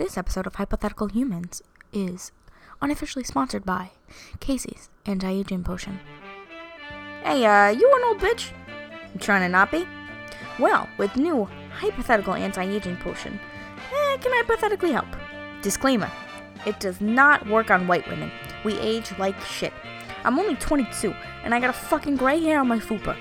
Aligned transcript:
This 0.00 0.16
episode 0.16 0.46
of 0.46 0.54
Hypothetical 0.54 1.08
Humans 1.08 1.60
is 1.92 2.32
unofficially 2.80 3.22
sponsored 3.22 3.66
by 3.66 3.90
Casey's 4.40 4.88
anti-aging 5.04 5.62
potion. 5.62 6.00
Hey, 7.22 7.44
uh, 7.44 7.68
you 7.68 7.86
an 7.96 8.04
old 8.04 8.18
bitch? 8.18 8.50
I'm 9.12 9.20
trying 9.20 9.42
to 9.42 9.48
not 9.50 9.70
be? 9.70 9.86
Well, 10.58 10.88
with 10.96 11.16
new 11.16 11.46
hypothetical 11.74 12.32
anti-aging 12.32 12.96
potion, 12.96 13.38
eh, 13.76 14.16
can 14.16 14.32
I 14.32 14.42
hypothetically 14.46 14.92
help. 14.92 15.04
Disclaimer: 15.60 16.10
It 16.64 16.80
does 16.80 17.02
not 17.02 17.46
work 17.46 17.70
on 17.70 17.86
white 17.86 18.08
women. 18.08 18.32
We 18.64 18.78
age 18.78 19.12
like 19.18 19.38
shit. 19.42 19.74
I'm 20.24 20.38
only 20.38 20.56
22, 20.56 21.14
and 21.44 21.54
I 21.54 21.60
got 21.60 21.68
a 21.68 21.74
fucking 21.74 22.16
gray 22.16 22.40
hair 22.40 22.60
on 22.60 22.68
my 22.68 22.78
fupa. 22.78 23.18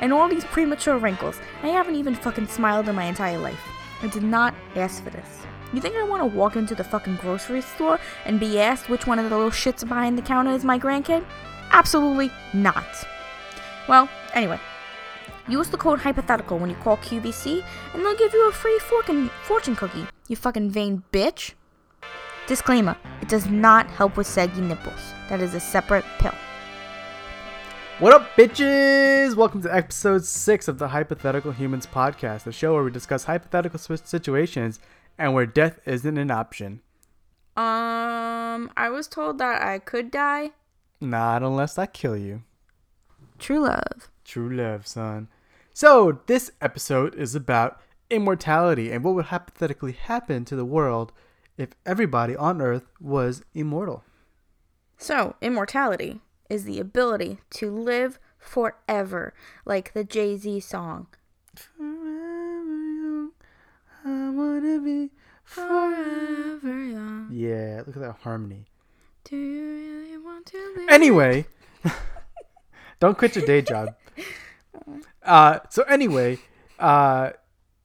And 0.00 0.14
all 0.14 0.30
these 0.30 0.46
premature 0.46 0.96
wrinkles. 0.96 1.38
I 1.62 1.68
haven't 1.68 1.96
even 1.96 2.14
fucking 2.14 2.46
smiled 2.46 2.88
in 2.88 2.94
my 2.94 3.04
entire 3.04 3.36
life. 3.36 3.60
I 4.00 4.06
did 4.06 4.22
not 4.22 4.54
ask 4.76 5.04
for 5.04 5.10
this. 5.10 5.46
You 5.76 5.82
think 5.82 5.96
I 5.96 6.04
want 6.04 6.22
to 6.22 6.26
walk 6.26 6.56
into 6.56 6.74
the 6.74 6.82
fucking 6.82 7.16
grocery 7.16 7.60
store 7.60 8.00
and 8.24 8.40
be 8.40 8.58
asked 8.58 8.88
which 8.88 9.06
one 9.06 9.18
of 9.18 9.28
the 9.28 9.36
little 9.36 9.50
shits 9.50 9.86
behind 9.86 10.16
the 10.16 10.22
counter 10.22 10.52
is 10.52 10.64
my 10.64 10.78
grandkid? 10.78 11.22
Absolutely 11.70 12.32
not. 12.54 12.86
Well, 13.86 14.08
anyway, 14.32 14.58
use 15.46 15.68
the 15.68 15.76
code 15.76 15.98
hypothetical 15.98 16.58
when 16.58 16.70
you 16.70 16.76
call 16.76 16.96
QVC, 16.96 17.62
and 17.92 18.02
they'll 18.02 18.16
give 18.16 18.32
you 18.32 18.48
a 18.48 18.52
free 18.52 18.78
fucking 18.84 19.28
fortune 19.44 19.76
cookie. 19.76 20.06
You 20.28 20.36
fucking 20.36 20.70
vain 20.70 21.02
bitch. 21.12 21.52
Disclaimer: 22.46 22.96
It 23.20 23.28
does 23.28 23.44
not 23.44 23.86
help 23.90 24.16
with 24.16 24.26
saggy 24.26 24.62
nipples. 24.62 25.12
That 25.28 25.42
is 25.42 25.52
a 25.52 25.60
separate 25.60 26.06
pill. 26.18 26.34
What 27.98 28.14
up, 28.14 28.34
bitches? 28.34 29.36
Welcome 29.36 29.60
to 29.60 29.74
episode 29.74 30.24
six 30.24 30.68
of 30.68 30.78
the 30.78 30.88
Hypothetical 30.88 31.52
Humans 31.52 31.86
podcast, 31.86 32.44
the 32.44 32.52
show 32.52 32.72
where 32.72 32.82
we 32.82 32.90
discuss 32.90 33.24
hypothetical 33.24 33.78
situations 33.78 34.80
and 35.18 35.34
where 35.34 35.46
death 35.46 35.78
isn't 35.86 36.18
an 36.18 36.30
option. 36.30 36.80
Um, 37.56 38.70
I 38.76 38.88
was 38.90 39.08
told 39.08 39.38
that 39.38 39.62
I 39.62 39.78
could 39.78 40.10
die. 40.10 40.50
Not 41.00 41.42
unless 41.42 41.78
I 41.78 41.86
kill 41.86 42.16
you. 42.16 42.42
True 43.38 43.60
love. 43.60 44.10
True 44.24 44.54
love, 44.54 44.86
son. 44.86 45.28
So, 45.72 46.20
this 46.26 46.50
episode 46.60 47.14
is 47.14 47.34
about 47.34 47.80
immortality 48.08 48.90
and 48.90 49.04
what 49.04 49.14
would 49.14 49.26
hypothetically 49.26 49.92
happen 49.92 50.44
to 50.46 50.56
the 50.56 50.64
world 50.64 51.12
if 51.56 51.70
everybody 51.84 52.36
on 52.36 52.60
Earth 52.60 52.84
was 53.00 53.42
immortal. 53.54 54.04
So, 54.96 55.36
immortality 55.40 56.20
is 56.48 56.64
the 56.64 56.80
ability 56.80 57.38
to 57.50 57.70
live 57.70 58.18
forever, 58.38 59.34
like 59.64 59.92
the 59.92 60.04
Jay 60.04 60.36
Z 60.36 60.60
song. 60.60 61.08
Forever 64.36 64.88
young, 64.88 65.10
I 65.48 65.60
wanna 65.60 65.94
be 65.96 66.60
Forever 66.60 66.84
young. 66.84 67.28
Yeah, 67.32 67.82
look 67.86 67.96
at 67.96 68.02
that 68.02 68.16
harmony. 68.22 68.66
Do 69.24 69.36
you 69.36 69.64
really 69.64 70.18
want 70.18 70.44
to 70.46 70.58
live? 70.76 70.88
Anyway, 70.90 71.46
don't 73.00 73.16
quit 73.16 73.34
your 73.36 73.46
day 73.46 73.62
job. 73.62 73.94
Uh, 75.24 75.58
so 75.70 75.82
anyway, 75.84 76.38
uh, 76.78 77.30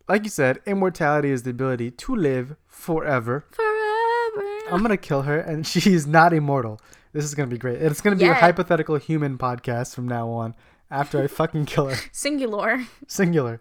like 0.07 0.23
you 0.23 0.29
said, 0.29 0.59
immortality 0.67 1.31
is 1.31 1.41
the 1.41 1.49
ability 1.49 1.89
to 1.89 2.15
live 2.15 2.55
forever. 2.67 3.45
Forever. 3.49 4.47
I'm 4.69 4.83
gonna 4.83 4.95
kill 4.97 5.23
her, 5.23 5.39
and 5.39 5.65
she's 5.71 6.05
not 6.05 6.33
immortal. 6.33 6.79
This 7.13 7.25
is 7.25 7.33
gonna 7.33 7.47
be 7.49 7.57
great. 7.57 7.81
It's 7.81 7.99
gonna 8.01 8.15
be 8.17 8.25
a 8.25 8.35
hypothetical 8.35 8.97
human 8.97 9.39
podcast 9.39 9.95
from 9.95 10.07
now 10.07 10.29
on. 10.29 10.53
After 10.91 11.23
I 11.23 11.25
fucking 11.27 11.65
kill 11.65 11.87
her, 11.87 11.95
Singular. 12.11 12.85
singular. 13.07 13.57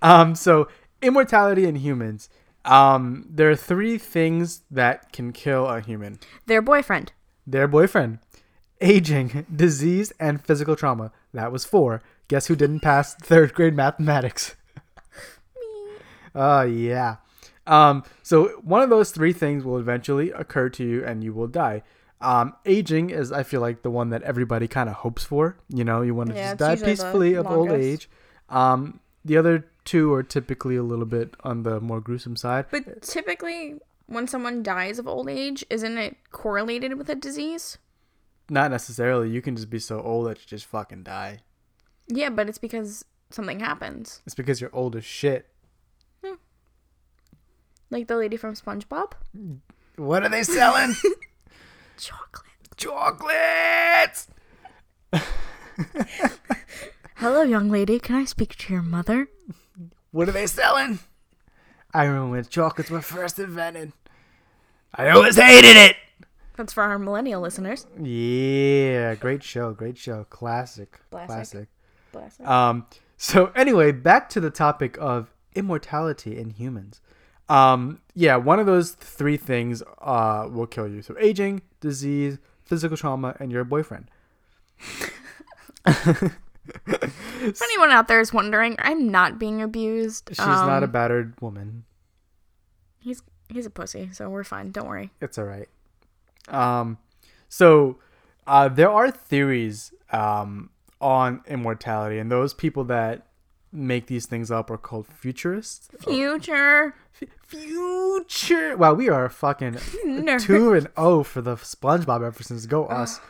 Um, 0.00 0.36
so 0.36 0.68
immortality 1.02 1.64
in 1.66 1.76
humans. 1.76 2.28
Um, 2.64 3.26
there 3.30 3.50
are 3.50 3.56
three 3.56 3.98
things 3.98 4.62
that 4.70 5.12
can 5.12 5.32
kill 5.32 5.66
a 5.66 5.80
human: 5.80 6.18
Their 6.46 6.60
boyfriend. 6.62 7.12
their 7.46 7.66
boyfriend, 7.68 8.18
aging, 8.80 9.46
disease, 9.54 10.12
and 10.20 10.44
physical 10.44 10.76
trauma. 10.76 11.12
That 11.32 11.52
was 11.52 11.64
four. 11.64 12.02
Guess 12.28 12.48
who 12.48 12.56
didn't 12.56 12.80
pass 12.80 13.14
third 13.14 13.54
grade 13.54 13.74
mathematics? 13.74 14.54
Me. 15.56 15.96
Oh 16.34 16.62
yeah. 16.62 17.16
Um, 17.66 18.02
so 18.22 18.48
one 18.62 18.82
of 18.82 18.90
those 18.90 19.10
three 19.10 19.32
things 19.32 19.64
will 19.64 19.78
eventually 19.78 20.30
occur 20.30 20.68
to 20.70 20.84
you, 20.84 21.04
and 21.04 21.22
you 21.24 21.32
will 21.34 21.46
die. 21.48 21.82
Um, 22.20 22.54
aging 22.66 23.10
is, 23.10 23.30
I 23.30 23.42
feel 23.44 23.60
like, 23.60 23.82
the 23.82 23.90
one 23.90 24.10
that 24.10 24.22
everybody 24.22 24.66
kind 24.68 24.88
of 24.88 24.96
hopes 24.96 25.22
for. 25.24 25.56
You 25.68 25.84
know, 25.84 26.02
you 26.02 26.14
want 26.14 26.30
to 26.30 26.34
Yeah, 26.34 26.54
just 26.54 26.82
die 26.82 26.86
peacefully 26.88 27.34
of 27.34 27.46
old 27.46 27.70
age. 27.70 28.08
Um, 28.48 29.00
the 29.24 29.36
other 29.36 29.66
two 29.84 30.12
are 30.12 30.22
typically 30.22 30.76
a 30.76 30.82
little 30.82 31.06
bit 31.06 31.34
on 31.44 31.62
the 31.62 31.80
more 31.80 32.00
gruesome 32.00 32.36
side. 32.36 32.66
But 32.70 33.02
typically, 33.02 33.76
when 34.06 34.26
someone 34.26 34.62
dies 34.62 34.98
of 34.98 35.06
old 35.06 35.28
age, 35.28 35.64
isn't 35.70 35.98
it 35.98 36.16
correlated 36.30 36.98
with 36.98 37.08
a 37.08 37.14
disease? 37.14 37.78
Not 38.50 38.70
necessarily. 38.70 39.30
You 39.30 39.42
can 39.42 39.56
just 39.56 39.70
be 39.70 39.78
so 39.78 40.00
old 40.00 40.26
that 40.26 40.38
you 40.38 40.46
just 40.46 40.66
fucking 40.66 41.02
die. 41.02 41.40
Yeah, 42.08 42.30
but 42.30 42.48
it's 42.48 42.58
because 42.58 43.04
something 43.30 43.60
happens. 43.60 44.22
It's 44.24 44.34
because 44.34 44.60
you're 44.60 44.74
old 44.74 44.96
as 44.96 45.04
shit. 45.04 45.48
Hmm. 46.24 46.34
Like 47.90 48.08
the 48.08 48.16
lady 48.16 48.36
from 48.36 48.54
SpongeBob. 48.54 49.12
What 49.96 50.22
are 50.22 50.28
they 50.28 50.42
selling? 50.42 50.94
Chocolate. 51.98 52.46
Chocolates. 52.76 54.28
Hello, 57.18 57.42
young 57.42 57.68
lady. 57.68 57.98
Can 57.98 58.14
I 58.16 58.24
speak 58.24 58.56
to 58.56 58.72
your 58.72 58.82
mother? 58.82 59.28
What 60.12 60.28
are 60.28 60.32
they 60.32 60.46
selling? 60.46 61.00
I 61.92 62.04
remember 62.04 62.30
when 62.30 62.44
chocolates 62.44 62.90
were 62.90 63.00
first 63.00 63.38
invented. 63.38 63.92
I 64.94 65.10
always 65.10 65.36
hated 65.36 65.76
it. 65.76 65.96
That's 66.56 66.72
for 66.72 66.82
our 66.82 66.98
millennial 66.98 67.40
listeners. 67.40 67.86
Yeah, 68.00 69.14
great 69.16 69.42
show, 69.42 69.72
great 69.72 69.96
show, 69.98 70.24
classic, 70.30 71.00
Classic. 71.10 71.68
classic. 72.12 72.46
Um, 72.46 72.86
so 73.16 73.46
anyway, 73.54 73.92
back 73.92 74.28
to 74.30 74.40
the 74.40 74.50
topic 74.50 74.96
of 75.00 75.32
immortality 75.54 76.38
in 76.38 76.50
humans. 76.50 77.00
Um, 77.48 78.00
yeah, 78.14 78.36
one 78.36 78.60
of 78.60 78.66
those 78.66 78.92
three 78.92 79.36
things 79.36 79.82
uh 80.00 80.46
will 80.50 80.66
kill 80.66 80.86
you. 80.86 81.02
So 81.02 81.16
aging, 81.18 81.62
disease, 81.80 82.38
physical 82.64 82.96
trauma, 82.96 83.34
and 83.40 83.50
your 83.50 83.64
boyfriend. 83.64 84.08
If 86.86 87.62
anyone 87.62 87.90
out 87.90 88.08
there 88.08 88.20
is 88.20 88.32
wondering, 88.32 88.76
I'm 88.78 89.08
not 89.10 89.38
being 89.38 89.62
abused. 89.62 90.28
She's 90.30 90.38
not 90.38 90.82
a 90.82 90.86
Um, 90.86 90.90
battered 90.92 91.40
woman. 91.40 91.84
He's 93.00 93.22
he's 93.48 93.66
a 93.66 93.70
pussy, 93.70 94.10
so 94.12 94.28
we're 94.28 94.44
fine. 94.44 94.70
Don't 94.70 94.86
worry. 94.88 95.10
It's 95.20 95.38
all 95.38 95.44
right. 95.44 95.68
Um, 96.48 96.98
so 97.48 97.98
uh, 98.46 98.68
there 98.68 98.90
are 98.90 99.10
theories 99.10 99.92
um, 100.12 100.70
on 101.00 101.42
immortality, 101.46 102.18
and 102.18 102.30
those 102.30 102.54
people 102.54 102.84
that 102.84 103.26
make 103.70 104.06
these 104.06 104.24
things 104.26 104.50
up 104.50 104.70
are 104.70 104.78
called 104.78 105.06
futurists. 105.06 105.88
Future. 106.00 106.94
F- 107.20 107.28
future. 107.46 108.76
Wow, 108.76 108.94
we 108.94 109.08
are 109.08 109.28
fucking 109.28 109.76
two 110.40 110.72
and 110.72 110.88
oh 110.96 111.22
for 111.22 111.40
the 111.42 111.56
SpongeBob 111.56 112.20
references. 112.20 112.66
Go 112.66 112.86
us. 112.86 113.20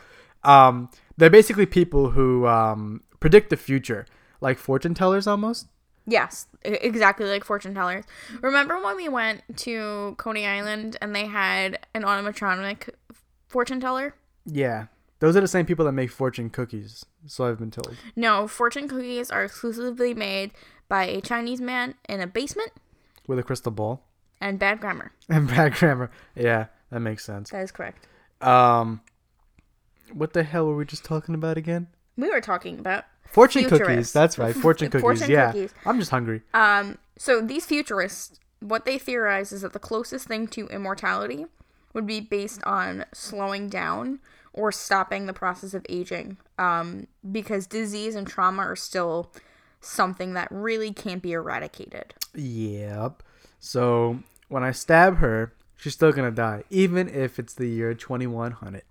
Um, 0.43 0.89
they're 1.17 1.29
basically 1.29 1.65
people 1.65 2.11
who 2.11 2.47
um, 2.47 3.03
predict 3.19 3.49
the 3.49 3.57
future, 3.57 4.05
like 4.41 4.57
fortune 4.57 4.93
tellers 4.93 5.27
almost. 5.27 5.67
Yes, 6.05 6.47
exactly 6.63 7.27
like 7.27 7.43
fortune 7.43 7.75
tellers. 7.75 8.05
Remember 8.41 8.81
when 8.81 8.95
we 8.95 9.07
went 9.07 9.43
to 9.57 10.15
Coney 10.17 10.47
Island 10.47 10.97
and 11.01 11.15
they 11.15 11.25
had 11.27 11.79
an 11.93 12.03
animatronic 12.03 12.89
fortune 13.47 13.79
teller? 13.79 14.15
Yeah, 14.45 14.87
those 15.19 15.35
are 15.35 15.41
the 15.41 15.47
same 15.47 15.65
people 15.65 15.85
that 15.85 15.91
make 15.91 16.09
fortune 16.11 16.49
cookies. 16.49 17.05
So 17.27 17.45
I've 17.45 17.59
been 17.59 17.71
told. 17.71 17.95
No, 18.15 18.47
fortune 18.47 18.87
cookies 18.87 19.29
are 19.29 19.43
exclusively 19.43 20.13
made 20.13 20.51
by 20.87 21.05
a 21.05 21.21
Chinese 21.21 21.61
man 21.61 21.93
in 22.07 22.19
a 22.21 22.27
basement 22.27 22.71
With 23.27 23.37
a 23.37 23.43
crystal 23.43 23.71
ball 23.71 24.03
and 24.41 24.57
bad 24.57 24.79
grammar. 24.79 25.11
and 25.29 25.47
bad 25.47 25.75
grammar. 25.75 26.09
Yeah, 26.35 26.67
that 26.89 27.01
makes 27.01 27.23
sense. 27.23 27.51
That 27.51 27.61
is 27.61 27.71
correct. 27.71 28.07
Um, 28.41 29.01
what 30.11 30.33
the 30.33 30.43
hell 30.43 30.65
were 30.65 30.75
we 30.75 30.85
just 30.85 31.03
talking 31.03 31.35
about 31.35 31.57
again? 31.57 31.87
We 32.19 32.29
were 32.29 32.41
talking 32.41 32.79
about 32.79 33.05
Fortune 33.25 33.69
cookies. 33.69 34.11
That's 34.11 34.37
right. 34.37 34.55
Fortune 34.65 34.89
cookies. 34.89 35.01
Fortune 35.01 35.31
yeah. 35.31 35.51
cookies. 35.51 35.73
I'm 35.85 35.99
just 35.99 36.11
hungry. 36.11 36.41
Um, 36.53 36.97
so 37.17 37.41
these 37.41 37.65
futurists, 37.65 38.39
what 38.59 38.85
they 38.85 38.97
theorize 38.97 39.51
is 39.51 39.61
that 39.61 39.73
the 39.73 39.79
closest 39.79 40.27
thing 40.27 40.47
to 40.47 40.67
immortality 40.67 41.45
would 41.93 42.05
be 42.05 42.19
based 42.19 42.63
on 42.63 43.05
slowing 43.13 43.69
down 43.69 44.19
or 44.51 44.71
stopping 44.71 45.25
the 45.25 45.33
process 45.33 45.73
of 45.73 45.85
aging. 45.87 46.37
Um, 46.57 47.07
because 47.31 47.67
disease 47.67 48.15
and 48.15 48.27
trauma 48.27 48.63
are 48.63 48.75
still 48.75 49.31
something 49.79 50.33
that 50.33 50.47
really 50.51 50.91
can't 50.91 51.21
be 51.21 51.31
eradicated. 51.31 52.13
Yep. 52.35 53.23
So 53.59 54.19
when 54.49 54.63
I 54.63 54.71
stab 54.71 55.17
her, 55.17 55.53
she's 55.77 55.93
still 55.93 56.11
gonna 56.11 56.31
die, 56.31 56.63
even 56.69 57.07
if 57.07 57.39
it's 57.39 57.53
the 57.53 57.67
year 57.67 57.93
2100. 57.93 58.83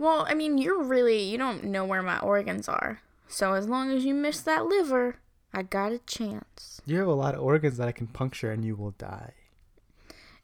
Well, 0.00 0.24
I 0.26 0.32
mean, 0.32 0.56
you're 0.56 0.82
really 0.82 1.22
you 1.22 1.36
don't 1.36 1.62
know 1.64 1.84
where 1.84 2.02
my 2.02 2.18
organs 2.20 2.70
are. 2.70 3.02
So 3.28 3.52
as 3.52 3.68
long 3.68 3.90
as 3.90 4.02
you 4.02 4.14
miss 4.14 4.40
that 4.40 4.64
liver, 4.64 5.16
I 5.52 5.62
got 5.62 5.92
a 5.92 5.98
chance. 5.98 6.80
You 6.86 6.96
have 7.00 7.06
a 7.06 7.12
lot 7.12 7.34
of 7.34 7.42
organs 7.42 7.76
that 7.76 7.86
I 7.86 7.92
can 7.92 8.06
puncture, 8.06 8.50
and 8.50 8.64
you 8.64 8.76
will 8.76 8.92
die. 8.92 9.34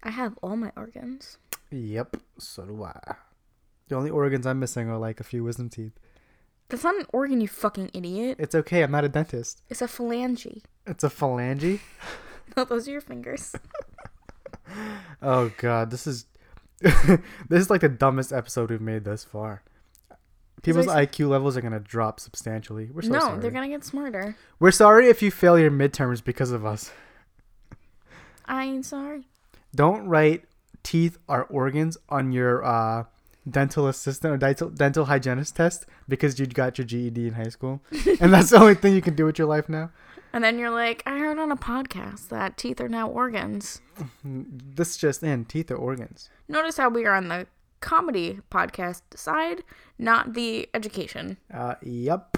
I 0.02 0.10
have 0.10 0.38
all 0.42 0.56
my 0.56 0.72
organs. 0.76 1.38
Yep, 1.70 2.18
so 2.38 2.66
do 2.66 2.84
I. 2.84 3.14
The 3.88 3.96
only 3.96 4.10
organs 4.10 4.46
I'm 4.46 4.60
missing 4.60 4.90
are 4.90 4.98
like 4.98 5.20
a 5.20 5.24
few 5.24 5.42
wisdom 5.42 5.70
teeth. 5.70 5.98
That's 6.68 6.84
not 6.84 6.96
an 6.96 7.06
organ, 7.14 7.40
you 7.40 7.48
fucking 7.48 7.92
idiot. 7.94 8.36
It's 8.38 8.54
okay, 8.54 8.82
I'm 8.82 8.90
not 8.90 9.04
a 9.04 9.08
dentist. 9.08 9.62
It's 9.70 9.80
a 9.80 9.86
phalange. 9.86 10.64
It's 10.86 11.02
a 11.02 11.08
phalange. 11.08 11.80
No, 12.56 12.64
those 12.64 12.86
are 12.86 12.92
your 12.92 13.00
fingers. 13.00 13.54
Oh 15.22 15.50
god, 15.58 15.90
this 15.90 16.06
is 16.06 16.26
this 16.80 17.60
is 17.60 17.70
like 17.70 17.80
the 17.80 17.88
dumbest 17.88 18.32
episode 18.32 18.70
we've 18.70 18.80
made 18.80 19.04
thus 19.04 19.24
far. 19.24 19.62
People's 20.62 20.86
IQ 20.86 21.28
levels 21.28 21.56
are 21.56 21.60
gonna 21.60 21.80
drop 21.80 22.18
substantially. 22.18 22.90
We're 22.92 23.02
so 23.02 23.10
no, 23.10 23.20
sorry. 23.20 23.40
they're 23.40 23.50
gonna 23.50 23.68
get 23.68 23.84
smarter. 23.84 24.36
We're 24.58 24.72
sorry 24.72 25.08
if 25.08 25.22
you 25.22 25.30
fail 25.30 25.58
your 25.58 25.70
midterms 25.70 26.22
because 26.22 26.50
of 26.50 26.66
us. 26.66 26.90
I 28.46 28.64
ain't 28.64 28.84
sorry. 28.84 29.26
Don't 29.74 30.08
write 30.08 30.44
teeth 30.82 31.18
are 31.28 31.44
organs 31.44 31.96
on 32.08 32.32
your 32.32 32.64
uh, 32.64 33.04
dental 33.48 33.86
assistant 33.88 34.34
or 34.34 34.36
dental, 34.36 34.70
dental 34.70 35.04
hygienist 35.04 35.56
test 35.56 35.86
because 36.08 36.38
you 36.38 36.46
got 36.46 36.78
your 36.78 36.86
GED 36.86 37.28
in 37.28 37.34
high 37.34 37.48
school, 37.48 37.82
and 38.20 38.32
that's 38.32 38.50
the 38.50 38.58
only 38.58 38.74
thing 38.74 38.94
you 38.94 39.02
can 39.02 39.14
do 39.14 39.24
with 39.24 39.38
your 39.38 39.48
life 39.48 39.68
now. 39.68 39.90
And 40.36 40.44
then 40.44 40.58
you're 40.58 40.68
like, 40.68 41.02
I 41.06 41.16
heard 41.16 41.38
on 41.38 41.50
a 41.50 41.56
podcast 41.56 42.28
that 42.28 42.58
teeth 42.58 42.78
are 42.82 42.90
now 42.90 43.08
organs. 43.08 43.80
This 44.22 44.98
just 44.98 45.22
in: 45.22 45.46
teeth 45.46 45.70
are 45.70 45.76
organs. 45.76 46.28
Notice 46.46 46.76
how 46.76 46.90
we 46.90 47.06
are 47.06 47.14
on 47.14 47.28
the 47.28 47.46
comedy 47.80 48.40
podcast 48.50 49.00
side, 49.14 49.64
not 49.98 50.34
the 50.34 50.68
education. 50.74 51.38
Uh, 51.50 51.76
yep. 51.80 52.36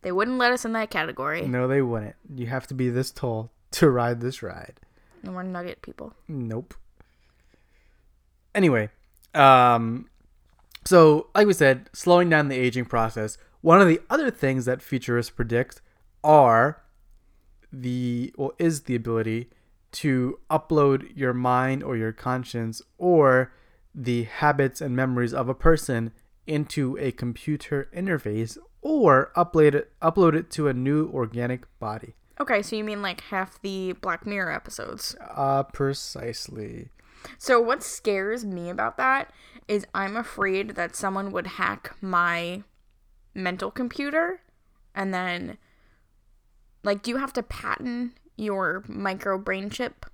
They 0.00 0.10
wouldn't 0.10 0.38
let 0.38 0.50
us 0.50 0.64
in 0.64 0.72
that 0.72 0.90
category. 0.90 1.46
No, 1.46 1.68
they 1.68 1.80
wouldn't. 1.80 2.16
You 2.34 2.48
have 2.48 2.66
to 2.66 2.74
be 2.74 2.90
this 2.90 3.12
tall 3.12 3.52
to 3.70 3.88
ride 3.88 4.20
this 4.20 4.42
ride. 4.42 4.80
And 5.22 5.36
we're 5.36 5.44
nugget 5.44 5.80
people. 5.80 6.14
Nope. 6.26 6.74
Anyway, 8.52 8.88
um, 9.32 10.10
so 10.84 11.28
like 11.36 11.46
we 11.46 11.52
said, 11.52 11.88
slowing 11.92 12.28
down 12.28 12.48
the 12.48 12.58
aging 12.58 12.86
process. 12.86 13.38
One 13.60 13.80
of 13.80 13.86
the 13.86 14.00
other 14.10 14.28
things 14.28 14.64
that 14.64 14.82
futurists 14.82 15.30
predict 15.30 15.80
are 16.24 16.81
the 17.72 18.34
well 18.36 18.52
is 18.58 18.82
the 18.82 18.94
ability 18.94 19.48
to 19.92 20.38
upload 20.50 21.16
your 21.16 21.32
mind 21.32 21.82
or 21.82 21.96
your 21.96 22.12
conscience 22.12 22.82
or 22.98 23.52
the 23.94 24.24
habits 24.24 24.80
and 24.80 24.96
memories 24.96 25.34
of 25.34 25.48
a 25.48 25.54
person 25.54 26.12
into 26.46 26.96
a 26.98 27.12
computer 27.12 27.88
interface 27.94 28.56
or 28.80 29.30
upload 29.36 29.74
it 29.74 29.92
upload 30.00 30.34
it 30.34 30.50
to 30.50 30.68
a 30.68 30.72
new 30.72 31.08
organic 31.08 31.66
body. 31.78 32.14
Okay, 32.40 32.62
so 32.62 32.74
you 32.74 32.84
mean 32.84 33.02
like 33.02 33.20
half 33.22 33.60
the 33.62 33.92
Black 34.00 34.26
Mirror 34.26 34.52
episodes. 34.52 35.14
Uh 35.20 35.62
precisely. 35.62 36.88
So 37.38 37.60
what 37.60 37.82
scares 37.82 38.44
me 38.44 38.68
about 38.68 38.96
that 38.96 39.30
is 39.68 39.86
I'm 39.94 40.16
afraid 40.16 40.70
that 40.70 40.96
someone 40.96 41.30
would 41.30 41.46
hack 41.46 41.96
my 42.00 42.64
mental 43.34 43.70
computer 43.70 44.40
and 44.94 45.14
then 45.14 45.58
like 46.82 47.02
do 47.02 47.10
you 47.10 47.16
have 47.18 47.32
to 47.34 47.42
patent 47.42 48.12
your 48.36 48.84
micro 48.88 49.38
brain 49.38 49.70
chip? 49.70 50.06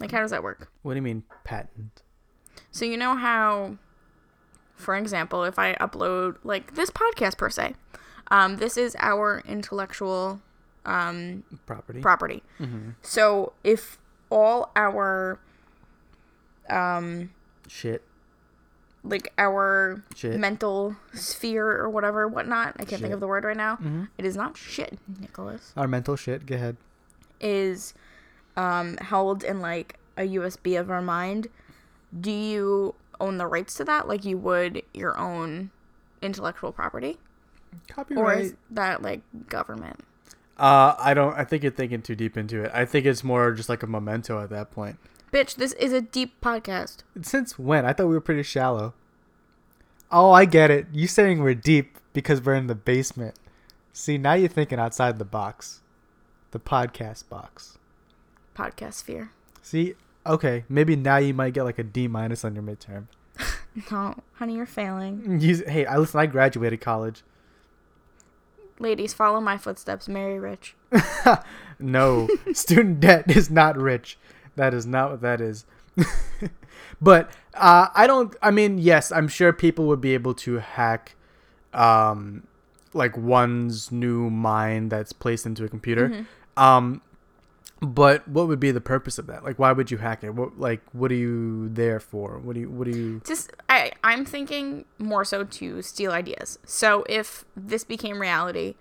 Like 0.00 0.10
how 0.10 0.20
does 0.20 0.30
that 0.30 0.42
work? 0.42 0.70
What 0.82 0.92
do 0.92 0.96
you 0.96 1.02
mean 1.02 1.24
patent? 1.44 2.02
So 2.70 2.84
you 2.84 2.96
know 2.96 3.16
how 3.16 3.78
for 4.76 4.96
example, 4.96 5.44
if 5.44 5.58
I 5.58 5.74
upload 5.74 6.36
like 6.42 6.74
this 6.74 6.90
podcast 6.90 7.38
per 7.38 7.48
se, 7.48 7.74
um, 8.30 8.56
this 8.56 8.76
is 8.76 8.96
our 8.98 9.42
intellectual 9.46 10.40
um, 10.84 11.44
Property. 11.64 12.00
property. 12.00 12.42
So 13.02 13.52
if 13.62 13.98
all 14.30 14.70
our 14.76 15.38
um 16.68 17.30
Shit. 17.68 18.02
Like 19.04 19.32
our 19.36 20.02
Shit. 20.16 20.40
mental 20.40 20.96
sphere 21.12 21.68
or 21.70 21.90
whatever 21.90 22.26
whatnot 22.26 22.74
i 22.78 22.84
can't 22.84 23.02
think 23.02 23.12
of 23.12 23.20
the 23.20 23.26
word 23.26 23.44
right 23.44 23.56
now 23.56 23.76
Mhm. 23.76 24.08
It 24.16 24.24
is 24.24 24.34
not 24.36 24.56
shit 24.56 24.98
nicholas 25.20 25.72
Our 25.76 25.86
mental 25.86 26.16
shit. 26.16 26.46
Go 26.46 26.54
ahead. 26.54 26.76
is 27.40 27.92
um 28.56 28.96
held 28.98 29.44
in 29.44 29.60
like 29.60 29.98
a 30.16 30.22
usb 30.22 30.80
of 30.80 30.90
our 30.90 31.02
mind 31.02 31.48
do 32.18 32.30
you 32.30 32.94
own 33.20 33.36
the 33.38 33.46
rights 33.46 33.74
to 33.74 33.84
that 33.84 34.08
like 34.08 34.24
you 34.24 34.38
would 34.38 34.82
your 34.94 35.18
own 35.18 35.70
intellectual 36.22 36.72
property 36.72 37.18
Copyright. 37.88 38.24
or 38.24 38.32
is 38.40 38.54
that 38.70 39.02
like 39.02 39.20
government 39.48 40.00
Uh, 40.56 40.94
I 40.98 41.14
don't. 41.14 41.34
I 41.36 41.42
think 41.44 41.64
you're 41.64 41.72
thinking 41.72 42.00
too 42.00 42.14
deep 42.14 42.36
into 42.36 42.62
it. 42.62 42.70
I 42.72 42.84
think 42.84 43.06
it's 43.06 43.24
more 43.24 43.50
just 43.50 43.68
like 43.68 43.82
a 43.82 43.88
memento 43.88 44.40
at 44.40 44.50
that 44.50 44.70
point. 44.70 44.98
Bitch 45.34 45.56
this 45.56 45.72
is 45.72 45.92
a 45.92 46.00
deep 46.00 46.40
podcast 46.40 46.98
Since 47.20 47.58
when? 47.58 47.84
I 47.84 47.92
thought 47.92 48.06
we 48.06 48.14
were 48.14 48.20
pretty 48.20 48.44
shallow. 48.44 48.94
Oh, 50.10 50.30
I 50.30 50.44
get 50.44 50.70
it. 50.70 50.86
You 50.92 51.08
saying 51.08 51.42
we're 51.42 51.54
deep 51.54 51.98
because 52.12 52.40
we're 52.40 52.54
in 52.54 52.68
the 52.68 52.76
basement. 52.76 53.34
See, 53.92 54.16
now 54.16 54.34
you're 54.34 54.48
thinking 54.48 54.78
outside 54.78 55.18
the 55.18 55.24
box, 55.24 55.80
the 56.52 56.60
podcast 56.60 57.28
box. 57.28 57.78
podcast 58.54 58.94
sphere 58.94 59.32
See, 59.60 59.94
okay, 60.24 60.64
maybe 60.68 60.94
now 60.94 61.16
you 61.16 61.34
might 61.34 61.54
get 61.54 61.64
like 61.64 61.80
a 61.80 61.82
D 61.82 62.06
minus 62.06 62.44
on 62.44 62.54
your 62.54 62.62
midterm. 62.62 63.06
no 63.90 64.14
honey 64.34 64.54
you're 64.54 64.66
failing 64.66 65.20
mm, 65.22 65.42
You, 65.42 65.64
hey, 65.66 65.84
I 65.84 65.98
listen. 65.98 66.20
I 66.20 66.26
graduated 66.26 66.80
college. 66.80 67.24
ladies 68.78 69.12
follow 69.12 69.40
my 69.40 69.58
footsteps 69.58 70.08
marry 70.08 70.38
rich 70.38 70.76
No, 71.80 72.28
student 72.52 73.00
debt 73.00 73.30
is 73.30 73.50
not 73.50 73.76
rich. 73.76 74.18
That 74.56 74.74
is 74.74 74.86
not 74.86 75.10
what 75.10 75.20
that 75.22 75.40
is. 75.40 75.64
but 77.00 77.30
uh, 77.54 77.88
I 77.94 78.06
don't. 78.06 78.34
I 78.42 78.50
mean, 78.50 78.78
yes, 78.78 79.12
I'm 79.12 79.28
sure 79.28 79.52
people 79.52 79.86
would 79.86 80.00
be 80.00 80.14
able 80.14 80.34
to 80.34 80.58
hack, 80.58 81.16
um, 81.72 82.46
like 82.92 83.16
one's 83.16 83.90
new 83.92 84.30
mind 84.30 84.90
that's 84.90 85.12
placed 85.12 85.46
into 85.46 85.64
a 85.64 85.68
computer. 85.68 86.26
Um, 86.56 87.00
but 87.80 88.26
what 88.26 88.48
would 88.48 88.60
be 88.60 88.70
the 88.70 88.80
purpose 88.80 89.18
of 89.18 89.26
that? 89.26 89.44
Like, 89.44 89.58
why 89.58 89.72
would 89.72 89.90
you 89.90 89.98
hack 89.98 90.24
it? 90.24 90.34
What 90.34 90.58
like 90.58 90.80
what 90.92 91.10
are 91.10 91.16
you 91.16 91.68
there 91.68 92.00
for? 92.00 92.38
What 92.38 92.54
do 92.54 92.60
you 92.60 92.70
what 92.70 92.90
do 92.90 92.96
you? 92.96 93.20
just 93.24 93.52
I 93.68 93.92
I'm 94.02 94.24
thinking 94.24 94.84
more 94.98 95.24
so 95.24 95.44
to 95.44 95.82
steal 95.82 96.12
ideas. 96.12 96.58
So 96.64 97.04
if 97.08 97.44
this 97.56 97.84
became 97.84 98.20
reality, 98.20 98.74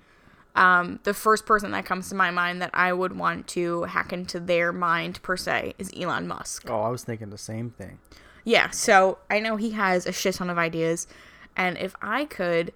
um, 0.56 1.00
the 1.04 1.14
first 1.14 1.46
person 1.46 1.72
that 1.72 1.86
comes 1.86 2.10
to 2.10 2.16
my 2.16 2.32
mind 2.32 2.62
that 2.62 2.72
I 2.74 2.94
would 2.94 3.18
want 3.18 3.48
to 3.50 3.84
hack 3.84 4.14
into 4.14 4.40
their 4.40 4.72
mind 4.72 5.22
per 5.24 5.36
se 5.38 5.74
is 5.78 5.92
Elon 5.98 6.28
Musk. 6.28 6.70
Oh, 6.70 6.82
I 6.82 6.90
was 6.90 7.04
thinking 7.04 7.30
the 7.30 7.38
same 7.38 7.72
thing. 7.72 8.00
Yeah, 8.44 8.70
so 8.72 9.20
I 9.30 9.40
know 9.40 9.56
he 9.56 9.72
has 9.72 10.06
a 10.06 10.12
shit 10.12 10.36
ton 10.36 10.50
of 10.50 10.58
ideas, 10.58 11.08
and 11.56 11.78
if 11.78 11.96
I 12.02 12.26
could, 12.26 12.74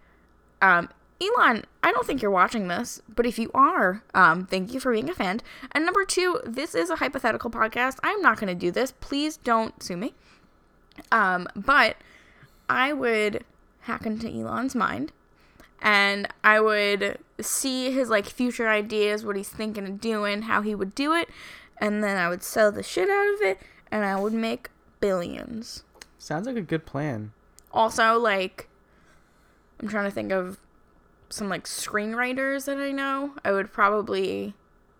um, 0.61 0.89
Elon, 1.19 1.65
I 1.81 1.91
don't 1.91 2.05
think 2.05 2.21
you're 2.21 2.31
watching 2.31 2.67
this, 2.67 3.01
but 3.09 3.25
if 3.25 3.39
you 3.39 3.49
are, 3.53 4.03
um, 4.13 4.45
thank 4.45 4.73
you 4.73 4.79
for 4.79 4.91
being 4.91 5.09
a 5.09 5.13
fan. 5.13 5.41
And 5.71 5.83
number 5.83 6.05
two, 6.05 6.39
this 6.45 6.75
is 6.75 6.89
a 6.89 6.97
hypothetical 6.97 7.49
podcast. 7.49 7.97
I'm 8.03 8.21
not 8.21 8.39
going 8.39 8.47
to 8.47 8.59
do 8.59 8.71
this. 8.71 8.91
Please 8.91 9.37
don't 9.37 9.81
sue 9.81 9.97
me. 9.97 10.13
Um, 11.11 11.47
but 11.55 11.97
I 12.69 12.93
would 12.93 13.43
hack 13.81 14.05
into 14.05 14.29
Elon's 14.29 14.75
mind, 14.75 15.11
and 15.81 16.27
I 16.43 16.59
would 16.59 17.19
see 17.39 17.91
his 17.91 18.09
like 18.09 18.25
future 18.25 18.67
ideas, 18.67 19.25
what 19.25 19.35
he's 19.35 19.49
thinking 19.49 19.85
of 19.85 20.01
doing, 20.01 20.43
how 20.43 20.61
he 20.61 20.75
would 20.75 20.95
do 20.95 21.13
it, 21.13 21.29
and 21.77 22.03
then 22.03 22.17
I 22.17 22.29
would 22.29 22.43
sell 22.43 22.71
the 22.71 22.83
shit 22.83 23.09
out 23.09 23.33
of 23.33 23.41
it, 23.41 23.59
and 23.91 24.03
I 24.03 24.19
would 24.19 24.33
make 24.33 24.69
billions. 24.99 25.83
Sounds 26.17 26.47
like 26.47 26.57
a 26.57 26.61
good 26.61 26.85
plan. 26.85 27.31
Also, 27.71 28.17
like, 28.17 28.69
I'm 29.79 29.87
trying 29.87 30.05
to 30.05 30.11
think 30.11 30.31
of 30.31 30.59
some 31.29 31.49
like 31.49 31.65
screenwriters 31.65 32.65
that 32.65 32.77
I 32.77 32.91
know. 32.91 33.33
I 33.43 33.51
would 33.51 33.71
probably 33.71 34.53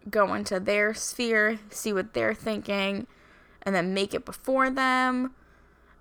go 0.10 0.34
into 0.34 0.60
their 0.60 0.94
sphere, 0.94 1.60
see 1.70 1.94
what 1.94 2.14
they're 2.14 2.34
thinking, 2.34 3.08
and 3.64 3.76
then 3.76 3.94
make 3.94 4.14
it 4.14 4.26
before 4.26 4.70
them 4.70 5.34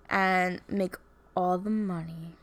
and 0.09 0.61
make 0.69 0.95
all 1.35 1.57
the 1.57 1.69
money. 1.69 2.35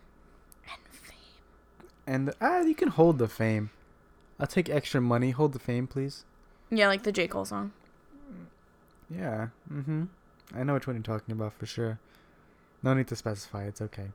And 2.06 2.34
ah, 2.40 2.61
you 2.61 2.75
can 2.75 2.88
hold 2.88 3.18
the 3.18 3.28
fame. 3.28 3.70
I'll 4.38 4.46
take 4.46 4.68
extra 4.68 5.00
money. 5.00 5.30
Hold 5.30 5.52
the 5.52 5.58
fame, 5.58 5.87
please. 5.87 6.25
Yeah, 6.70 6.88
like 6.88 7.02
the 7.02 7.12
J. 7.12 7.28
Cole 7.28 7.44
song. 7.44 7.73
Yeah. 9.11 9.49
Mm-hmm. 9.73 10.04
I 10.54 10.62
know 10.64 10.75
which 10.75 10.87
one 10.87 10.96
you're 10.96 11.02
talking 11.02 11.32
about 11.32 11.52
for 11.54 11.66
sure. 11.66 11.99
No 12.82 12.94
need 12.94 13.08
to 13.08 13.16
specify. 13.16 13.64
It's 13.64 13.80
okay. 13.80 14.08